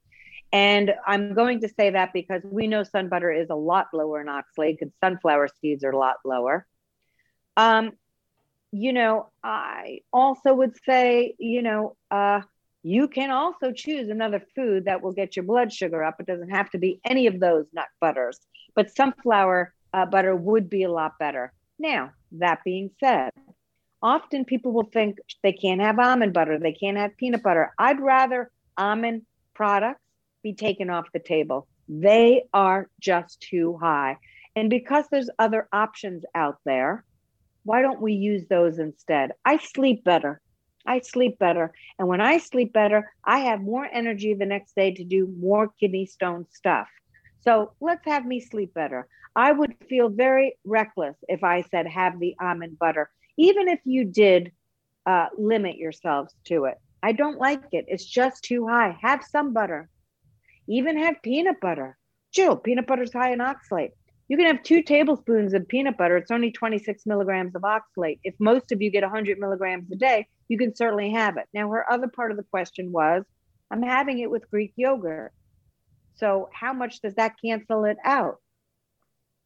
And 0.51 0.93
I'm 1.05 1.33
going 1.33 1.61
to 1.61 1.69
say 1.69 1.91
that 1.91 2.11
because 2.13 2.41
we 2.43 2.67
know 2.67 2.83
sun 2.83 3.07
butter 3.07 3.31
is 3.31 3.49
a 3.49 3.55
lot 3.55 3.87
lower 3.93 4.19
in 4.19 4.27
oxalate 4.27 4.79
because 4.79 4.93
sunflower 4.99 5.49
seeds 5.61 5.83
are 5.83 5.91
a 5.91 5.97
lot 5.97 6.15
lower. 6.25 6.65
Um, 7.55 7.91
you 8.71 8.93
know, 8.93 9.29
I 9.43 9.99
also 10.13 10.53
would 10.53 10.75
say, 10.85 11.35
you 11.37 11.61
know, 11.61 11.95
uh, 12.09 12.41
you 12.83 13.07
can 13.07 13.29
also 13.29 13.71
choose 13.71 14.09
another 14.09 14.41
food 14.55 14.85
that 14.85 15.01
will 15.01 15.11
get 15.11 15.35
your 15.35 15.43
blood 15.43 15.71
sugar 15.71 16.03
up. 16.03 16.15
It 16.19 16.25
doesn't 16.25 16.49
have 16.49 16.69
to 16.71 16.77
be 16.77 16.99
any 17.05 17.27
of 17.27 17.39
those 17.39 17.65
nut 17.73 17.87
butters, 17.99 18.39
but 18.75 18.95
sunflower 18.95 19.73
uh, 19.93 20.05
butter 20.05 20.35
would 20.35 20.69
be 20.69 20.83
a 20.83 20.91
lot 20.91 21.19
better. 21.19 21.53
Now, 21.77 22.11
that 22.33 22.63
being 22.63 22.89
said, 22.99 23.31
often 24.01 24.45
people 24.45 24.71
will 24.71 24.89
think 24.91 25.17
they 25.43 25.53
can't 25.53 25.81
have 25.81 25.99
almond 25.99 26.33
butter, 26.33 26.57
they 26.57 26.73
can't 26.73 26.97
have 26.97 27.17
peanut 27.17 27.43
butter. 27.43 27.73
I'd 27.77 27.99
rather 27.99 28.51
almond 28.77 29.23
products 29.53 30.01
be 30.41 30.53
taken 30.53 30.89
off 30.89 31.11
the 31.13 31.19
table. 31.19 31.67
They 31.87 32.43
are 32.53 32.89
just 32.99 33.41
too 33.41 33.77
high. 33.79 34.17
And 34.55 34.69
because 34.69 35.05
there's 35.11 35.29
other 35.37 35.67
options 35.71 36.23
out 36.33 36.57
there, 36.65 37.03
why 37.63 37.81
don't 37.81 38.01
we 38.01 38.13
use 38.13 38.47
those 38.47 38.79
instead? 38.79 39.31
I 39.45 39.57
sleep 39.57 40.03
better. 40.03 40.41
I 40.85 40.99
sleep 40.99 41.37
better. 41.39 41.73
And 41.99 42.07
when 42.07 42.21
I 42.21 42.37
sleep 42.37 42.73
better, 42.73 43.11
I 43.25 43.39
have 43.39 43.61
more 43.61 43.85
energy 43.85 44.33
the 44.33 44.45
next 44.45 44.75
day 44.75 44.93
to 44.93 45.03
do 45.03 45.27
more 45.39 45.69
kidney 45.79 46.05
stone 46.05 46.45
stuff. 46.49 46.87
So 47.41 47.73
let's 47.81 48.05
have 48.05 48.25
me 48.25 48.39
sleep 48.39 48.73
better. 48.73 49.07
I 49.35 49.51
would 49.51 49.75
feel 49.89 50.09
very 50.09 50.57
reckless 50.65 51.17
if 51.27 51.43
I 51.43 51.61
said 51.61 51.87
have 51.87 52.19
the 52.19 52.35
almond 52.41 52.77
butter, 52.79 53.09
even 53.37 53.67
if 53.67 53.79
you 53.85 54.05
did 54.05 54.51
uh, 55.05 55.27
limit 55.37 55.77
yourselves 55.77 56.35
to 56.45 56.65
it. 56.65 56.77
I 57.03 57.13
don't 57.13 57.39
like 57.39 57.63
it. 57.71 57.85
It's 57.87 58.05
just 58.05 58.43
too 58.43 58.67
high. 58.67 58.97
Have 59.01 59.23
sun 59.23 59.53
butter. 59.53 59.89
Even 60.67 60.97
have 60.97 61.21
peanut 61.23 61.59
butter. 61.61 61.97
Jill, 62.31 62.55
peanut 62.55 62.87
butter 62.87 63.03
is 63.03 63.13
high 63.13 63.31
in 63.33 63.39
oxalate. 63.39 63.91
You 64.31 64.37
can 64.37 64.45
have 64.45 64.63
two 64.63 64.81
tablespoons 64.81 65.53
of 65.53 65.67
peanut 65.67 65.97
butter. 65.97 66.15
It's 66.15 66.31
only 66.31 66.53
26 66.53 67.05
milligrams 67.05 67.53
of 67.53 67.63
oxalate. 67.63 68.19
If 68.23 68.33
most 68.39 68.71
of 68.71 68.81
you 68.81 68.89
get 68.89 69.03
100 69.03 69.37
milligrams 69.37 69.91
a 69.91 69.97
day, 69.97 70.25
you 70.47 70.57
can 70.57 70.73
certainly 70.73 71.11
have 71.11 71.35
it. 71.35 71.49
Now, 71.53 71.69
her 71.69 71.91
other 71.91 72.07
part 72.07 72.31
of 72.31 72.37
the 72.37 72.45
question 72.49 72.93
was 72.93 73.25
I'm 73.69 73.83
having 73.83 74.19
it 74.19 74.31
with 74.31 74.49
Greek 74.49 74.71
yogurt. 74.77 75.33
So, 76.15 76.47
how 76.53 76.71
much 76.71 77.01
does 77.01 77.15
that 77.15 77.35
cancel 77.43 77.83
it 77.83 77.97
out? 78.05 78.37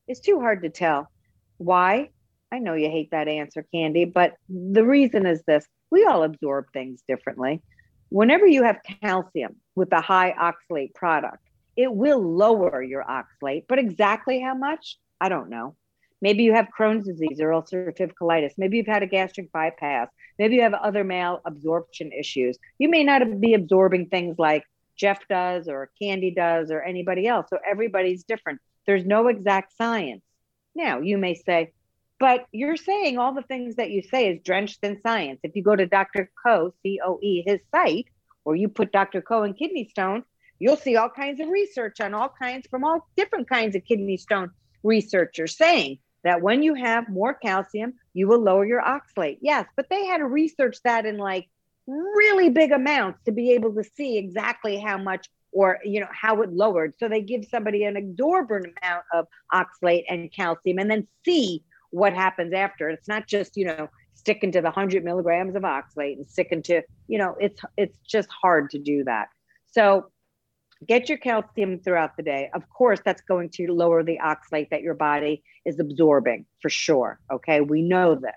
It's 0.08 0.20
too 0.20 0.40
hard 0.40 0.62
to 0.62 0.70
tell. 0.70 1.10
Why? 1.58 2.12
I 2.52 2.60
know 2.60 2.76
you 2.76 2.92
hate 2.92 3.10
that 3.10 3.28
answer, 3.28 3.66
Candy, 3.74 4.06
but 4.06 4.36
the 4.48 4.86
reason 4.86 5.26
is 5.26 5.42
this 5.48 5.66
we 5.90 6.06
all 6.06 6.22
absorb 6.22 6.66
things 6.74 7.02
differently. 7.08 7.64
Whenever 8.10 8.46
you 8.46 8.62
have 8.62 8.84
calcium 9.02 9.56
with 9.74 9.92
a 9.94 10.02
high 10.02 10.36
oxalate 10.40 10.94
product, 10.94 11.42
it 11.76 11.94
will 11.94 12.22
lower 12.22 12.82
your 12.82 13.04
oxalate, 13.04 13.66
but 13.68 13.80
exactly 13.80 14.40
how 14.40 14.56
much? 14.56 14.98
I 15.20 15.30
don't 15.30 15.50
know. 15.50 15.76
Maybe 16.22 16.44
you 16.44 16.54
have 16.54 16.70
Crohn's 16.78 17.06
disease 17.06 17.40
or 17.40 17.50
ulcerative 17.50 18.14
colitis. 18.20 18.54
Maybe 18.58 18.78
you've 18.78 18.88
had 18.88 19.04
a 19.04 19.08
gastric 19.08 19.52
bypass. 19.52 20.08
Maybe 20.40 20.56
you 20.56 20.62
have 20.62 20.74
other 20.74 21.04
malabsorption 21.04 22.18
issues. 22.18 22.58
You 22.80 22.90
may 22.90 23.04
not 23.04 23.40
be 23.40 23.54
absorbing 23.54 24.08
things 24.08 24.38
like 24.40 24.64
Jeff 24.96 25.28
does 25.28 25.68
or 25.68 25.92
Candy 26.02 26.32
does 26.32 26.72
or 26.72 26.82
anybody 26.82 27.28
else. 27.28 27.48
So 27.50 27.60
everybody's 27.70 28.24
different. 28.24 28.60
There's 28.88 29.06
no 29.06 29.28
exact 29.28 29.76
science. 29.78 30.24
Now, 30.74 31.02
you 31.02 31.18
may 31.18 31.36
say, 31.36 31.74
but 32.20 32.46
you're 32.52 32.78
saying 32.78 33.18
all 33.18 33.34
the 33.34 33.42
things 33.42 33.76
that 33.76 33.92
you 33.92 34.02
say 34.02 34.30
is 34.30 34.42
drenched 34.42 34.80
in 34.84 35.02
science. 35.02 35.42
If 35.44 35.56
you 35.56 35.64
go 35.64 35.76
to 35.76 35.86
Dr. 35.86 36.32
Coe, 36.46 36.74
C 36.82 37.00
O 37.06 37.20
E, 37.22 37.44
his 37.46 37.60
site, 37.72 38.08
or 38.46 38.56
you 38.56 38.70
put 38.70 38.92
Dr. 38.92 39.22
Coe 39.22 39.44
and 39.44 39.58
kidney 39.58 39.90
stone, 39.90 40.24
you'll 40.60 40.78
see 40.78 40.96
all 40.96 41.10
kinds 41.10 41.40
of 41.40 41.50
research 41.50 42.00
on 42.00 42.14
all 42.14 42.30
kinds 42.30 42.68
from 42.68 42.84
all 42.84 43.08
different 43.16 43.50
kinds 43.50 43.76
of 43.76 43.84
kidney 43.86 44.18
stone 44.18 44.52
researchers 44.84 45.58
saying 45.58 45.98
that 46.24 46.42
when 46.42 46.64
you 46.64 46.74
have 46.74 47.08
more 47.08 47.34
calcium, 47.34 47.94
you 48.14 48.28
will 48.28 48.40
lower 48.40 48.66
your 48.66 48.82
oxalate. 48.82 49.38
Yes, 49.42 49.68
but 49.76 49.88
they 49.90 50.06
had 50.06 50.18
to 50.18 50.26
research 50.26 50.78
that 50.84 51.06
in 51.06 51.18
like 51.18 51.48
really 51.88 52.50
big 52.50 52.72
amounts 52.72 53.22
to 53.26 53.32
be 53.32 53.52
able 53.52 53.74
to 53.76 53.84
see 53.84 54.18
exactly 54.18 54.80
how 54.80 54.98
much 54.98 55.30
or 55.52 55.80
you 55.86 56.00
know 56.00 56.08
how 56.12 56.42
it 56.42 56.52
lowered. 56.52 56.94
So 57.00 57.08
they 57.08 57.22
give 57.22 57.46
somebody 57.46 57.86
an 57.86 57.96
exorbitant 57.96 58.74
amount 58.82 59.06
of 59.14 59.28
oxalate 59.54 60.04
and 60.10 60.32
calcium 60.32 60.80
and 60.80 60.90
then 60.92 61.08
see 61.24 61.64
what 61.92 62.14
happens 62.14 62.54
after. 62.54 62.90
It's 62.90 63.08
not 63.08 63.28
just 63.28 63.56
you 63.56 63.66
know 63.66 63.88
sticking 64.16 64.52
to 64.52 64.62
the 64.62 64.72
100 64.72 65.04
milligrams 65.04 65.56
of 65.56 65.64
oxalate 65.64 66.18
and 66.18 66.28
sticking 66.28 66.64
to 66.64 66.82
you 67.08 67.18
know 67.18 67.36
it's 67.40 67.62
it's 67.78 67.98
just 68.00 68.30
hard 68.30 68.72
to 68.72 68.80
do 68.80 69.04
that. 69.06 69.30
So 69.68 70.12
get 70.88 71.10
your 71.10 71.18
calcium 71.18 71.80
throughout 71.80 72.16
the 72.18 72.24
day 72.24 72.50
of 72.54 72.68
course 72.70 73.00
that's 73.06 73.22
going 73.22 73.50
to 73.50 73.72
lower 73.72 74.04
the 74.04 74.20
oxalate 74.24 74.70
that 74.70 74.82
your 74.82 74.94
body 74.94 75.44
is 75.66 75.80
absorbing 75.80 76.46
for 76.62 76.70
sure 76.70 77.20
okay 77.32 77.62
we 77.62 77.82
know 77.82 78.16
this 78.16 78.32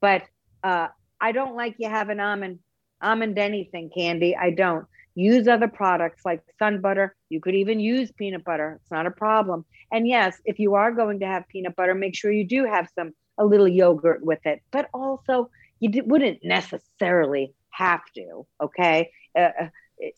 but 0.00 0.22
uh, 0.64 0.88
i 1.20 1.32
don't 1.32 1.54
like 1.54 1.74
you 1.78 1.88
have 1.88 2.08
an 2.08 2.20
almond 2.20 2.58
almond 3.02 3.38
anything 3.38 3.90
candy. 3.94 4.36
I 4.36 4.50
don't. 4.50 4.86
Use 5.14 5.48
other 5.48 5.68
products 5.68 6.26
like 6.26 6.42
sun 6.58 6.82
butter. 6.82 7.16
You 7.30 7.40
could 7.40 7.54
even 7.54 7.80
use 7.80 8.12
peanut 8.12 8.44
butter. 8.44 8.78
It's 8.82 8.90
not 8.90 9.06
a 9.06 9.10
problem. 9.10 9.64
And 9.90 10.06
yes, 10.06 10.36
if 10.44 10.58
you 10.58 10.74
are 10.74 10.92
going 10.92 11.20
to 11.20 11.26
have 11.26 11.48
peanut 11.48 11.74
butter, 11.74 11.94
make 11.94 12.14
sure 12.14 12.30
you 12.30 12.46
do 12.46 12.66
have 12.66 12.88
some 12.94 13.12
a 13.38 13.44
little 13.44 13.68
yogurt 13.68 14.22
with 14.22 14.44
it. 14.44 14.60
But 14.70 14.88
also, 14.92 15.50
you 15.80 15.88
d- 15.88 16.02
wouldn't 16.02 16.44
necessarily 16.44 17.54
have 17.70 18.02
to. 18.14 18.46
Okay, 18.62 19.10
uh, 19.34 19.50
uh 19.60 19.68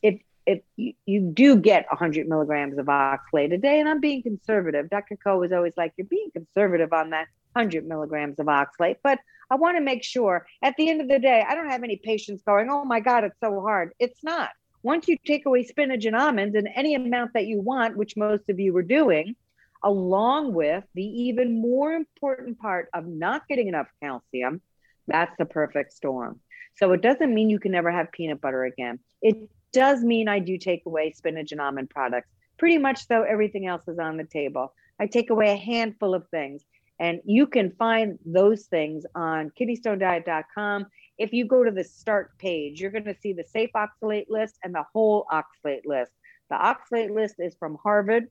if 0.03 0.21
if 0.49 0.63
you, 0.77 0.95
you 1.07 1.21
do 1.21 1.57
get 1.57 1.87
100 1.91 2.29
milligrams 2.29 2.79
of 2.79 2.87
oxalate 2.87 3.53
a 3.53 3.59
day, 3.59 3.79
and 3.81 3.89
I'm 3.89 4.01
being 4.01 4.23
conservative. 4.23 4.91
Dr. 4.91 5.17
Coe 5.17 5.39
was 5.39 5.53
always 5.53 5.75
like, 5.77 5.93
"You're 5.97 6.07
being 6.07 6.31
conservative 6.33 6.93
on 6.93 7.11
that 7.11 7.27
100 7.53 7.87
milligrams 7.87 8.39
of 8.39 8.47
oxalate," 8.47 8.97
but 9.03 9.19
I 9.51 9.57
want 9.57 9.77
to 9.77 9.83
make 9.83 10.05
sure 10.05 10.47
at 10.63 10.75
the 10.77 10.91
end 10.91 11.01
of 11.01 11.09
the 11.09 11.19
day, 11.19 11.45
I 11.47 11.55
don't 11.55 11.71
have 11.71 11.83
any 11.83 11.97
patients 11.97 12.43
going, 12.43 12.69
oh 12.71 12.85
my 12.85 13.01
God, 13.01 13.25
it's 13.25 13.41
so 13.41 13.61
hard. 13.61 13.93
It's 13.99 14.23
not. 14.23 14.51
Once 14.83 15.09
you 15.09 15.17
take 15.25 15.47
away 15.47 15.65
spinach 15.65 16.05
and 16.05 16.15
almonds 16.15 16.55
and 16.55 16.69
any 16.75 16.95
amount 16.95 17.33
that 17.35 17.47
you 17.47 17.61
want, 17.61 17.97
which 17.97 18.17
most 18.17 18.49
of 18.49 18.61
you 18.61 18.73
were 18.73 18.83
doing, 18.83 19.37
along 19.83 20.53
with 20.53 20.85
the 20.95 21.05
even 21.05 21.61
more 21.61 21.93
important 21.93 22.59
part 22.59 22.89
of 22.93 23.07
not 23.07 23.49
getting 23.49 23.69
enough 23.69 23.89
calcium, 24.03 24.61
that's 25.07 25.35
the 25.39 25.47
perfect 25.47 25.93
storm. 25.93 26.41
So 26.77 26.93
it 26.93 27.01
doesn't 27.01 27.35
mean 27.35 27.51
you 27.51 27.59
can 27.59 27.73
never 27.73 27.91
have 27.91 28.13
peanut 28.13 28.41
butter 28.41 28.65
again. 28.65 29.01
It 29.23 29.49
does 29.73 30.03
mean 30.03 30.29
I 30.29 30.39
do 30.39 30.59
take 30.59 30.87
away 30.87 31.13
spinach 31.13 31.53
and 31.53 31.61
almond 31.61 31.91
products. 31.91 32.29
Pretty 32.59 32.79
much, 32.79 33.07
though, 33.09 33.23
everything 33.23 33.67
else 33.67 33.87
is 33.87 33.99
on 33.99 34.17
the 34.17 34.25
table. 34.25 34.75
I 34.99 35.07
take 35.07 35.31
away 35.31 35.53
a 35.53 35.57
handful 35.57 36.15
of 36.15 36.27
things. 36.29 36.65
And 37.01 37.21
you 37.25 37.47
can 37.47 37.71
find 37.79 38.19
those 38.27 38.65
things 38.67 39.05
on 39.15 39.53
kidneystonediet.com. 39.59 40.87
If 41.17 41.33
you 41.33 41.47
go 41.47 41.63
to 41.63 41.71
the 41.71 41.85
start 41.85 42.37
page, 42.39 42.81
you're 42.81 42.91
going 42.91 43.05
to 43.05 43.17
see 43.21 43.33
the 43.33 43.45
safe 43.45 43.71
oxalate 43.77 44.27
list 44.29 44.57
and 44.65 44.75
the 44.75 44.85
whole 44.93 45.27
oxalate 45.33 45.87
list. 45.87 46.11
The 46.51 46.57
oxalate 46.57 47.15
list 47.15 47.37
is 47.39 47.55
from 47.59 47.79
Harvard. 47.83 48.25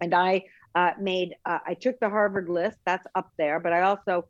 And 0.00 0.14
I 0.14 0.44
uh, 0.74 0.92
made, 1.00 1.34
uh, 1.46 1.58
I 1.66 1.74
took 1.74 1.98
the 1.98 2.10
Harvard 2.10 2.48
list, 2.48 2.78
that's 2.84 3.06
up 3.14 3.32
there, 3.38 3.58
but 3.58 3.72
I 3.72 3.82
also 3.82 4.26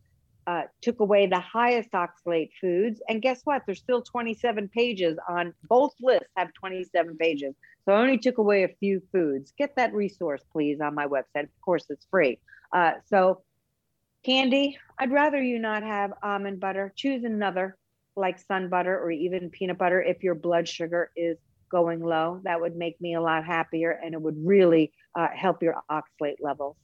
uh, 0.49 0.62
took 0.81 1.00
away 1.00 1.26
the 1.26 1.38
highest 1.38 1.90
oxalate 1.93 2.49
foods. 2.59 3.02
And 3.07 3.21
guess 3.21 3.43
what? 3.45 3.64
There's 3.67 3.81
still 3.81 4.00
27 4.00 4.69
pages 4.71 5.19
on 5.28 5.52
both 5.69 5.93
lists, 6.00 6.28
have 6.38 6.49
27 6.55 7.19
pages. 7.19 7.55
So 7.85 7.93
I 7.93 8.00
only 8.00 8.17
took 8.17 8.38
away 8.38 8.64
a 8.64 8.69
few 8.81 9.02
foods. 9.12 9.52
Get 9.59 9.76
that 9.76 9.93
resource, 9.93 10.43
please, 10.50 10.81
on 10.81 10.95
my 10.95 11.07
website. 11.07 11.45
Of 11.45 11.61
course, 11.62 11.85
it's 11.90 12.07
free. 12.11 12.40
Uh, 12.75 12.93
so 13.05 13.43
Candy, 14.25 14.78
I'd 14.99 15.12
rather 15.12 15.43
you 15.43 15.59
not 15.59 15.83
have 15.83 16.14
almond 16.23 16.61
butter. 16.61 16.95
Choose 16.97 17.25
another 17.25 17.76
like 18.17 18.38
sun 18.38 18.71
butter 18.71 18.99
or 18.99 19.11
even 19.11 19.50
peanut 19.50 19.76
butter 19.76 20.02
if 20.02 20.23
your 20.23 20.35
blood 20.35 20.67
sugar 20.67 21.11
is 21.14 21.37
going 21.71 22.00
low. 22.00 22.40
That 22.45 22.59
would 22.59 22.75
make 22.75 22.99
me 23.02 23.17
a 23.17 23.21
lot 23.21 23.45
happier 23.45 23.90
and 23.90 24.14
it 24.14 24.23
would 24.23 24.37
really 24.43 24.93
uh, 25.14 25.28
help 25.35 25.62
your 25.62 25.76
oxalate 25.90 26.37
levels. 26.40 26.76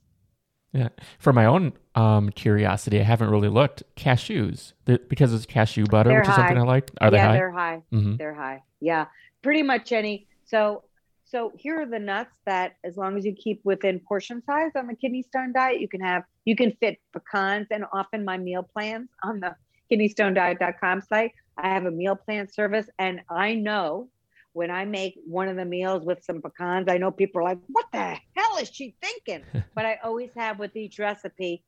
Yeah. 0.75 0.89
For 1.21 1.33
my 1.33 1.47
own 1.47 1.73
um, 1.95 2.31
curiosity, 2.31 2.99
I 2.99 3.05
haven't 3.05 3.31
really 3.31 3.49
looked. 3.49 3.85
Cashews, 3.97 4.73
because 4.85 5.33
it's 5.33 5.47
cashew 5.47 5.87
butter, 5.87 6.11
they're 6.11 6.19
which 6.19 6.29
is 6.29 6.35
high. 6.35 6.49
something 6.49 6.59
I 6.59 6.63
like. 6.63 6.91
Are 7.01 7.11
they 7.13 7.17
yeah, 7.17 7.27
high? 7.29 7.33
they're 7.33 7.53
high. 7.53 7.83
Mhm. 7.93 8.19
They're 8.19 8.35
high. 8.35 8.63
Yeah, 8.81 9.07
pretty 9.41 9.63
much 9.63 9.93
any. 9.93 10.27
So, 10.45 10.83
so 11.25 11.53
here 11.57 11.81
are 11.81 11.87
the 11.87 12.01
nuts 12.01 12.37
that, 12.45 12.75
as 12.83 12.97
long 12.97 13.17
as 13.17 13.25
you 13.25 13.35
keep 13.35 13.61
within 13.65 14.01
portion 14.01 14.43
size 14.45 14.73
on 14.77 14.89
the 14.89 14.97
kidney 14.97 15.23
stone 15.23 15.53
diet, 15.53 15.81
you 15.81 15.89
can 15.89 16.01
have. 16.01 16.25
You 16.45 16.57
can 16.57 16.73
fit 16.81 16.99
pecans, 17.13 17.69
and 17.71 17.85
often 17.93 18.25
my 18.25 18.37
meal 18.37 18.65
plans 18.65 19.11
on 19.23 19.39
the 19.41 19.55
kidneystonediet.com 19.91 21.03
site. 21.03 21.33
I 21.57 21.69
have 21.69 21.87
a 21.87 21.91
meal 21.91 22.17
plan 22.17 22.49
service, 22.51 22.91
and 22.99 23.21
I 23.31 23.55
know 23.55 24.09
when 24.55 24.71
I 24.71 24.85
make 24.85 25.19
one 25.27 25.49
of 25.49 25.57
the 25.57 25.65
meals 25.65 26.05
with 26.05 26.25
some 26.25 26.41
pecans, 26.41 26.87
I 26.89 26.97
know 26.97 27.11
people 27.11 27.41
are 27.41 27.45
like, 27.45 27.59
"What 27.69 27.87
the 27.93 28.17
hell 28.37 28.57
is 28.61 28.71
she 28.71 28.97
thinking?" 29.03 29.45
but 29.75 29.85
I 29.85 29.99
always 30.03 30.31
have 30.37 30.59
with 30.59 30.75
each 30.77 30.99
recipe 30.99 31.63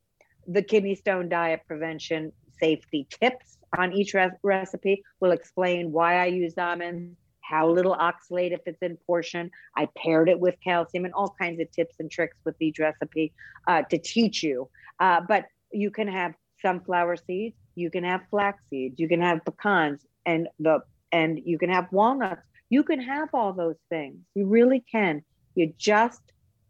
the 0.47 0.61
kidney 0.61 0.95
stone 0.95 1.29
diet 1.29 1.61
prevention 1.67 2.31
safety 2.59 3.07
tips 3.21 3.57
on 3.77 3.93
each 3.93 4.13
re- 4.13 4.31
recipe. 4.41 5.03
Will 5.19 5.31
explain 5.31 5.91
why 5.91 6.15
I 6.15 6.25
use 6.27 6.57
almonds, 6.57 7.17
how 7.41 7.69
little 7.69 7.95
oxalate 7.95 8.53
if 8.53 8.61
it's 8.65 8.81
in 8.81 8.97
portion. 9.05 9.51
I 9.75 9.89
paired 9.97 10.29
it 10.29 10.39
with 10.39 10.55
calcium 10.63 11.05
and 11.05 11.13
all 11.13 11.35
kinds 11.39 11.59
of 11.59 11.69
tips 11.71 11.95
and 11.99 12.09
tricks 12.09 12.37
with 12.45 12.55
each 12.61 12.79
recipe 12.79 13.33
uh, 13.67 13.83
to 13.83 13.97
teach 13.97 14.43
you. 14.43 14.69
Uh, 14.99 15.21
but 15.27 15.45
you 15.71 15.91
can 15.91 16.07
have 16.07 16.33
sunflower 16.61 17.17
seeds, 17.17 17.55
you 17.75 17.91
can 17.91 18.03
have 18.03 18.21
flax 18.29 18.63
seeds, 18.69 18.99
you 18.99 19.07
can 19.07 19.21
have 19.21 19.43
pecans, 19.45 20.05
and 20.25 20.47
the 20.59 20.79
and 21.11 21.39
you 21.45 21.57
can 21.57 21.69
have 21.69 21.87
walnuts. 21.91 22.46
You 22.69 22.83
can 22.83 23.01
have 23.01 23.29
all 23.33 23.53
those 23.53 23.77
things. 23.89 24.17
You 24.35 24.47
really 24.47 24.83
can. 24.91 25.23
You 25.55 25.73
just 25.77 26.21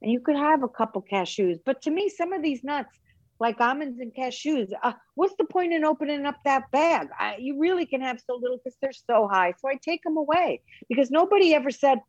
and 0.02 0.12
you 0.12 0.20
could 0.20 0.36
have 0.36 0.64
a 0.64 0.68
couple 0.68 1.02
cashews. 1.02 1.60
But 1.66 1.82
to 1.84 1.92
me, 1.92 2.10
some 2.10 2.34
of 2.34 2.42
these 2.42 2.64
nuts, 2.64 2.96
like 3.40 3.60
almonds 3.60 4.00
and 4.00 4.14
cashews, 4.14 4.72
uh, 4.84 4.94
what's 5.16 5.36
the 5.38 5.46
point 5.46 5.74
in 5.74 5.84
opening 5.84 6.26
up 6.26 6.38
that 6.46 6.70
bag? 6.72 7.10
I, 7.18 7.38
you 7.38 7.60
really 7.60 7.86
can 7.86 8.02
have 8.02 8.20
so 8.20 8.38
little 8.40 8.58
because 8.58 8.78
they're 8.82 8.92
so 8.92 9.28
high. 9.28 9.54
So 9.60 9.70
I 9.70 9.76
take 9.76 10.04
them 10.04 10.18
away 10.18 10.62
because 10.90 11.12
nobody 11.12 11.54
ever 11.54 11.72
said, 11.72 12.00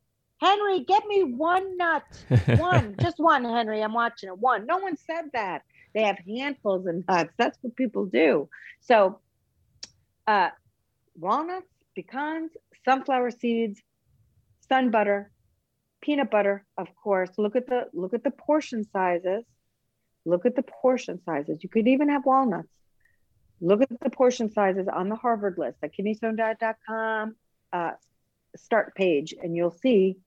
Henry, 0.41 0.81
get 0.81 1.05
me 1.07 1.25
one 1.25 1.77
nut, 1.77 2.05
one, 2.59 2.95
just 3.01 3.19
one, 3.19 3.45
Henry. 3.45 3.83
I'm 3.83 3.95
watching 3.95 4.29
it. 4.29 4.39
One. 4.39 4.67
No 4.67 4.79
one 4.79 4.97
said 4.97 5.31
that. 5.33 5.63
They 5.95 6.03
have 6.03 6.19
handfuls 6.27 6.87
of 6.87 7.07
nuts. 7.09 7.33
That's 7.39 7.59
what 7.63 7.75
people 7.75 8.07
do. 8.07 8.49
So, 8.81 9.19
uh, 10.27 10.51
walnuts, 11.19 11.67
pecans, 11.99 12.53
sunflower 12.85 13.33
seeds, 13.33 13.83
sun 14.69 14.91
butter, 14.91 15.33
peanut 16.01 16.31
butter, 16.31 16.65
of 16.77 16.89
course. 16.95 17.31
Look 17.39 17.57
at 17.57 17.67
the 17.67 17.89
look 17.93 18.15
at 18.15 18.23
the 18.23 18.31
portion 18.31 18.85
sizes. 18.93 19.45
Look 20.25 20.47
at 20.47 20.55
the 20.55 20.63
portion 20.63 21.21
sizes. 21.25 21.59
You 21.63 21.69
could 21.69 21.89
even 21.89 22.09
have 22.11 22.25
walnuts. 22.25 22.69
Look 23.61 23.83
at 23.83 23.89
the 24.01 24.11
portion 24.11 24.53
sizes 24.53 24.87
on 24.87 25.09
the 25.09 25.17
Harvard 25.17 25.57
list 25.59 25.79
at 25.83 25.91
kidneystonediet.com 25.93 27.35
uh, 27.73 27.91
start 28.57 28.95
page, 28.95 29.35
and 29.43 29.57
you'll 29.57 29.73
see 29.73 30.19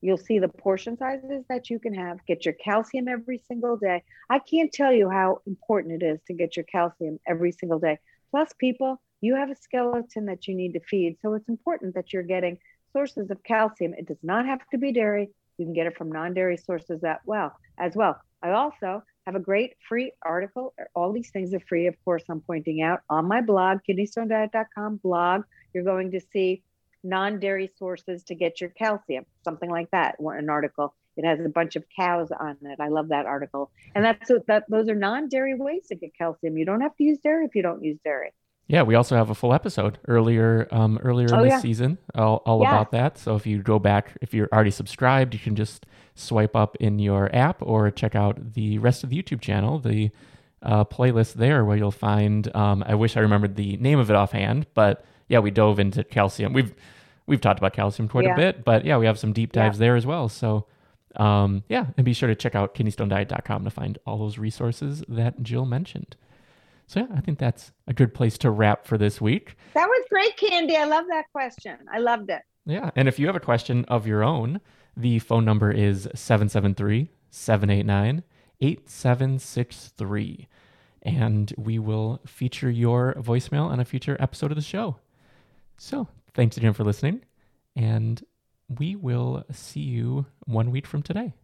you'll 0.00 0.18
see 0.18 0.38
the 0.38 0.48
portion 0.48 0.98
sizes 0.98 1.44
that 1.48 1.70
you 1.70 1.78
can 1.78 1.94
have. 1.94 2.18
Get 2.26 2.44
your 2.44 2.54
calcium 2.54 3.06
every 3.06 3.40
single 3.46 3.76
day. 3.76 4.02
I 4.28 4.40
can't 4.40 4.72
tell 4.72 4.92
you 4.92 5.08
how 5.08 5.42
important 5.46 6.02
it 6.02 6.06
is 6.06 6.20
to 6.26 6.34
get 6.34 6.56
your 6.56 6.64
calcium 6.64 7.20
every 7.26 7.52
single 7.52 7.78
day. 7.78 7.98
Plus, 8.30 8.52
people, 8.58 9.00
you 9.24 9.34
have 9.34 9.50
a 9.50 9.56
skeleton 9.56 10.26
that 10.26 10.46
you 10.46 10.54
need 10.54 10.74
to 10.74 10.80
feed, 10.80 11.16
so 11.22 11.34
it's 11.34 11.48
important 11.48 11.94
that 11.94 12.12
you're 12.12 12.22
getting 12.22 12.58
sources 12.92 13.30
of 13.30 13.42
calcium. 13.42 13.94
It 13.94 14.06
does 14.06 14.22
not 14.22 14.46
have 14.46 14.60
to 14.70 14.78
be 14.78 14.92
dairy. 14.92 15.30
You 15.58 15.64
can 15.64 15.74
get 15.74 15.86
it 15.86 15.96
from 15.96 16.12
non-dairy 16.12 16.58
sources 16.58 17.00
that 17.00 17.20
well 17.24 17.52
as 17.78 17.94
well. 17.94 18.20
I 18.42 18.50
also 18.50 19.02
have 19.26 19.34
a 19.34 19.40
great 19.40 19.74
free 19.88 20.12
article. 20.22 20.74
All 20.94 21.12
these 21.12 21.30
things 21.30 21.54
are 21.54 21.60
free, 21.60 21.86
of 21.86 21.96
course, 22.04 22.24
I'm 22.28 22.40
pointing 22.40 22.82
out 22.82 23.00
on 23.08 23.26
my 23.26 23.40
blog, 23.40 23.78
kidneystonediet.com 23.88 25.00
blog. 25.02 25.44
You're 25.72 25.84
going 25.84 26.10
to 26.12 26.20
see 26.32 26.62
non 27.02 27.40
dairy 27.40 27.70
sources 27.78 28.24
to 28.24 28.34
get 28.34 28.60
your 28.60 28.70
calcium, 28.70 29.24
something 29.42 29.70
like 29.70 29.90
that. 29.92 30.16
An 30.20 30.50
article. 30.50 30.94
It 31.16 31.24
has 31.24 31.38
a 31.44 31.48
bunch 31.48 31.76
of 31.76 31.84
cows 31.96 32.30
on 32.32 32.58
it. 32.62 32.80
I 32.80 32.88
love 32.88 33.08
that 33.08 33.24
article. 33.24 33.70
And 33.94 34.04
that's 34.04 34.30
that. 34.48 34.64
Those 34.68 34.88
are 34.88 34.94
non 34.94 35.28
dairy 35.28 35.54
ways 35.54 35.86
to 35.88 35.94
get 35.94 36.16
calcium. 36.18 36.58
You 36.58 36.64
don't 36.64 36.80
have 36.80 36.96
to 36.96 37.04
use 37.04 37.18
dairy 37.18 37.46
if 37.46 37.54
you 37.54 37.62
don't 37.62 37.84
use 37.84 37.98
dairy. 38.04 38.32
Yeah, 38.66 38.82
we 38.82 38.94
also 38.94 39.16
have 39.16 39.28
a 39.28 39.34
full 39.34 39.52
episode 39.52 39.98
earlier 40.08 40.68
um, 40.70 40.98
earlier 41.02 41.26
in 41.26 41.34
oh, 41.34 41.42
this 41.42 41.50
yeah. 41.50 41.60
season 41.60 41.98
all, 42.14 42.42
all 42.46 42.62
yeah. 42.62 42.70
about 42.70 42.92
that. 42.92 43.18
So 43.18 43.36
if 43.36 43.46
you 43.46 43.62
go 43.62 43.78
back, 43.78 44.16
if 44.22 44.32
you're 44.32 44.48
already 44.52 44.70
subscribed, 44.70 45.34
you 45.34 45.40
can 45.40 45.54
just 45.54 45.84
swipe 46.14 46.56
up 46.56 46.76
in 46.76 46.98
your 46.98 47.34
app 47.34 47.58
or 47.60 47.90
check 47.90 48.14
out 48.14 48.54
the 48.54 48.78
rest 48.78 49.04
of 49.04 49.10
the 49.10 49.22
YouTube 49.22 49.42
channel, 49.42 49.78
the 49.78 50.10
uh, 50.62 50.84
playlist 50.84 51.34
there 51.34 51.64
where 51.64 51.76
you'll 51.76 51.90
find. 51.90 52.54
Um, 52.56 52.82
I 52.86 52.94
wish 52.94 53.16
I 53.16 53.20
remembered 53.20 53.56
the 53.56 53.76
name 53.76 53.98
of 53.98 54.10
it 54.10 54.16
offhand, 54.16 54.66
but 54.72 55.04
yeah, 55.28 55.40
we 55.40 55.50
dove 55.50 55.78
into 55.78 56.02
calcium. 56.02 56.54
We've 56.54 56.74
we've 57.26 57.40
talked 57.40 57.58
about 57.58 57.74
calcium 57.74 58.08
quite 58.08 58.24
yeah. 58.24 58.32
a 58.32 58.36
bit, 58.36 58.64
but 58.64 58.86
yeah, 58.86 58.96
we 58.96 59.04
have 59.04 59.18
some 59.18 59.34
deep 59.34 59.52
dives 59.52 59.78
there 59.78 59.94
as 59.94 60.06
well. 60.06 60.30
So 60.30 60.66
um, 61.16 61.64
yeah, 61.68 61.86
and 61.96 62.04
be 62.04 62.12
sure 62.12 62.28
to 62.28 62.34
check 62.34 62.54
out 62.54 62.74
kidneystonediet.com 62.74 63.64
to 63.64 63.70
find 63.70 63.98
all 64.06 64.18
those 64.18 64.38
resources 64.38 65.04
that 65.08 65.42
Jill 65.42 65.66
mentioned. 65.66 66.16
So 66.86 67.00
yeah, 67.00 67.06
I 67.16 67.20
think 67.20 67.38
that's 67.38 67.72
a 67.86 67.92
good 67.92 68.14
place 68.14 68.38
to 68.38 68.50
wrap 68.50 68.86
for 68.86 68.98
this 68.98 69.20
week. 69.20 69.56
That 69.74 69.88
was 69.88 70.04
great, 70.10 70.36
Candy. 70.36 70.76
I 70.76 70.84
love 70.84 71.04
that 71.08 71.26
question. 71.32 71.78
I 71.92 71.98
loved 71.98 72.30
it. 72.30 72.42
Yeah. 72.66 72.90
And 72.96 73.08
if 73.08 73.18
you 73.18 73.26
have 73.26 73.36
a 73.36 73.40
question 73.40 73.84
of 73.86 74.06
your 74.06 74.22
own, 74.22 74.60
the 74.96 75.18
phone 75.18 75.44
number 75.44 75.70
is 75.70 76.08
773 76.14 77.10
789 77.30 78.22
8763. 78.60 80.48
And 81.02 81.52
we 81.58 81.78
will 81.78 82.20
feature 82.26 82.70
your 82.70 83.14
voicemail 83.18 83.66
on 83.66 83.80
a 83.80 83.84
future 83.84 84.16
episode 84.20 84.50
of 84.50 84.56
the 84.56 84.62
show. 84.62 84.96
So 85.76 86.08
thanks 86.32 86.56
again 86.56 86.72
for 86.72 86.84
listening. 86.84 87.22
And 87.76 88.24
we 88.78 88.96
will 88.96 89.44
see 89.52 89.80
you 89.80 90.26
one 90.46 90.70
week 90.70 90.86
from 90.86 91.02
today. 91.02 91.34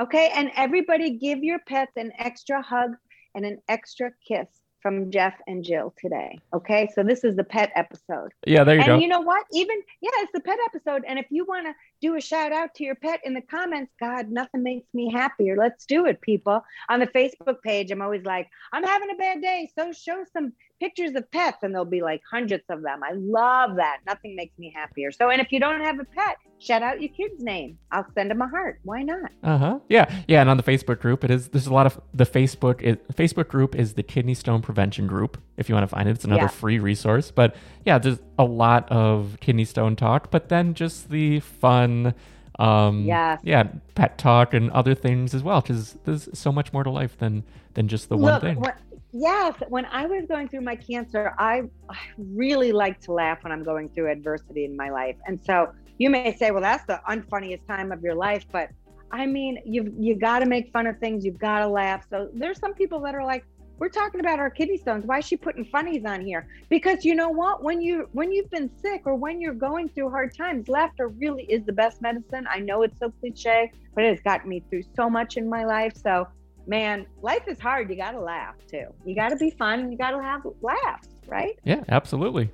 Okay. 0.00 0.30
And 0.34 0.50
everybody 0.56 1.18
give 1.18 1.44
your 1.44 1.60
pets 1.60 1.92
an 1.96 2.12
extra 2.18 2.60
hug 2.60 2.96
and 3.34 3.44
an 3.44 3.60
extra 3.68 4.12
kiss 4.26 4.48
from 4.84 5.10
Jeff 5.10 5.32
and 5.46 5.64
Jill 5.64 5.94
today. 5.98 6.38
Okay. 6.52 6.90
So 6.94 7.02
this 7.02 7.24
is 7.24 7.36
the 7.36 7.42
pet 7.42 7.72
episode. 7.74 8.32
Yeah, 8.46 8.64
there 8.64 8.74
you 8.74 8.82
and 8.82 8.86
go. 8.86 8.92
And 8.92 9.02
you 9.02 9.08
know 9.08 9.22
what? 9.22 9.46
Even, 9.50 9.78
yeah, 10.02 10.10
it's 10.16 10.32
the 10.32 10.42
pet 10.42 10.58
episode. 10.66 11.04
And 11.08 11.18
if 11.18 11.24
you 11.30 11.46
want 11.46 11.66
to 11.66 11.74
do 12.02 12.16
a 12.16 12.20
shout 12.20 12.52
out 12.52 12.74
to 12.74 12.84
your 12.84 12.94
pet 12.94 13.20
in 13.24 13.32
the 13.32 13.40
comments, 13.40 13.94
God, 13.98 14.30
nothing 14.30 14.62
makes 14.62 14.86
me 14.92 15.10
happier. 15.10 15.56
Let's 15.56 15.86
do 15.86 16.04
it, 16.04 16.20
people. 16.20 16.62
On 16.90 17.00
the 17.00 17.06
Facebook 17.06 17.62
page, 17.62 17.90
I'm 17.90 18.02
always 18.02 18.24
like, 18.26 18.50
I'm 18.74 18.84
having 18.84 19.08
a 19.10 19.16
bad 19.16 19.40
day. 19.40 19.70
So 19.74 19.90
show 19.92 20.22
some 20.34 20.52
pictures 20.80 21.14
of 21.14 21.30
pets 21.30 21.58
and 21.62 21.72
there'll 21.72 21.84
be 21.84 22.02
like 22.02 22.20
hundreds 22.30 22.64
of 22.68 22.82
them. 22.82 23.02
I 23.02 23.12
love 23.14 23.76
that. 23.76 23.98
Nothing 24.06 24.36
makes 24.36 24.58
me 24.58 24.72
happier. 24.74 25.12
So, 25.12 25.30
and 25.30 25.40
if 25.40 25.52
you 25.52 25.60
don't 25.60 25.80
have 25.80 25.98
a 25.98 26.04
pet, 26.04 26.36
shout 26.58 26.82
out 26.82 27.00
your 27.00 27.10
kid's 27.10 27.42
name. 27.42 27.78
I'll 27.90 28.06
send 28.14 28.30
them 28.30 28.42
a 28.42 28.48
heart. 28.48 28.80
Why 28.82 29.02
not? 29.02 29.30
Uh 29.42 29.58
huh. 29.58 29.78
Yeah. 29.88 30.12
Yeah. 30.28 30.40
And 30.40 30.50
on 30.50 30.56
the 30.56 30.62
Facebook 30.62 31.00
group, 31.00 31.24
it 31.24 31.30
is, 31.30 31.48
there's 31.48 31.66
a 31.66 31.72
lot 31.72 31.86
of 31.86 32.00
the 32.12 32.26
Facebook, 32.26 32.82
it, 32.82 33.06
Facebook 33.16 33.48
group 33.48 33.74
is 33.74 33.94
the 33.94 34.02
kidney 34.02 34.34
stone 34.34 34.62
prevention 34.62 35.06
group. 35.06 35.38
If 35.56 35.68
you 35.68 35.74
want 35.74 35.88
to 35.88 35.94
find 35.94 36.08
it, 36.08 36.12
it's 36.12 36.24
another 36.24 36.42
yeah. 36.42 36.48
free 36.48 36.78
resource. 36.78 37.30
But 37.30 37.54
yeah, 37.84 37.98
there's 37.98 38.18
a 38.38 38.44
lot 38.44 38.90
of 38.90 39.38
kidney 39.40 39.64
stone 39.64 39.96
talk, 39.96 40.30
but 40.30 40.48
then 40.48 40.74
just 40.74 41.10
the 41.10 41.40
fun, 41.40 42.14
um 42.60 43.04
yes. 43.04 43.40
yeah 43.42 43.64
pet 43.96 44.16
talk 44.16 44.54
and 44.54 44.70
other 44.70 44.94
things 44.94 45.34
as 45.34 45.42
well 45.42 45.60
because 45.60 45.98
there's 46.04 46.28
so 46.32 46.52
much 46.52 46.72
more 46.72 46.84
to 46.84 46.90
life 46.90 47.18
than 47.18 47.42
than 47.74 47.88
just 47.88 48.08
the 48.08 48.16
Look, 48.16 48.44
one 48.44 48.54
thing 48.54 48.64
yes 49.14 49.54
when 49.68 49.86
i 49.86 50.06
was 50.06 50.24
going 50.28 50.48
through 50.48 50.60
my 50.60 50.74
cancer 50.74 51.32
I, 51.38 51.62
I 51.88 51.96
really 52.18 52.72
like 52.72 53.00
to 53.02 53.12
laugh 53.12 53.44
when 53.44 53.52
i'm 53.52 53.62
going 53.62 53.88
through 53.88 54.10
adversity 54.10 54.64
in 54.64 54.76
my 54.76 54.90
life. 54.90 55.16
And 55.26 55.40
so 55.42 55.72
you 55.98 56.10
may 56.10 56.34
say 56.36 56.50
well 56.50 56.60
that's 56.60 56.84
the 56.86 57.00
unfunniest 57.08 57.66
time 57.68 57.92
of 57.92 58.02
your 58.02 58.16
life 58.16 58.44
but 58.50 58.70
i 59.12 59.24
mean 59.24 59.58
you've 59.64 59.92
you 59.96 60.16
got 60.16 60.40
to 60.40 60.46
make 60.46 60.72
fun 60.72 60.88
of 60.88 60.98
things 60.98 61.24
you've 61.24 61.38
got 61.38 61.60
to 61.60 61.68
laugh. 61.68 62.04
So 62.10 62.28
there's 62.34 62.58
some 62.58 62.74
people 62.74 63.00
that 63.02 63.14
are 63.14 63.24
like 63.24 63.44
we're 63.78 63.88
talking 63.88 64.20
about 64.20 64.38
our 64.38 64.50
kidney 64.50 64.78
stones. 64.78 65.04
Why 65.04 65.18
is 65.18 65.24
she 65.24 65.36
putting 65.36 65.64
funnies 65.64 66.04
on 66.04 66.24
here? 66.24 66.46
Because 66.68 67.04
you 67.04 67.16
know 67.16 67.28
what? 67.28 67.62
When 67.62 67.80
you 67.80 68.08
when 68.12 68.32
you've 68.32 68.50
been 68.50 68.70
sick 68.80 69.02
or 69.04 69.14
when 69.14 69.40
you're 69.40 69.54
going 69.54 69.88
through 69.88 70.10
hard 70.10 70.36
times 70.36 70.68
laughter 70.68 71.08
really 71.08 71.44
is 71.44 71.64
the 71.64 71.72
best 71.72 72.02
medicine. 72.02 72.46
I 72.50 72.58
know 72.58 72.82
it's 72.82 72.98
so 72.98 73.10
cliche 73.10 73.70
but 73.94 74.02
it 74.02 74.08
has 74.08 74.20
gotten 74.22 74.48
me 74.48 74.64
through 74.68 74.82
so 74.96 75.08
much 75.08 75.36
in 75.36 75.48
my 75.48 75.64
life. 75.64 75.92
So 75.96 76.26
man, 76.66 77.06
life 77.22 77.46
is 77.46 77.58
hard. 77.60 77.90
You 77.90 77.96
got 77.96 78.12
to 78.12 78.20
laugh 78.20 78.54
too. 78.68 78.86
You 79.04 79.14
got 79.14 79.30
to 79.30 79.36
be 79.36 79.50
fun. 79.50 79.90
You 79.90 79.98
got 79.98 80.12
to 80.12 80.22
have 80.22 80.42
laughs, 80.62 81.08
right? 81.26 81.58
Yeah, 81.64 81.82
absolutely. 81.88 82.50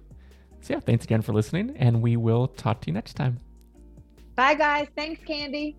So, 0.62 0.74
yeah, 0.74 0.80
thanks 0.80 1.04
again 1.04 1.22
for 1.22 1.32
listening, 1.32 1.74
and 1.76 2.02
we 2.02 2.16
will 2.16 2.48
talk 2.48 2.80
to 2.82 2.86
you 2.88 2.92
next 2.92 3.14
time. 3.14 3.38
Bye, 4.34 4.54
guys. 4.54 4.88
Thanks, 4.96 5.22
Candy. 5.24 5.76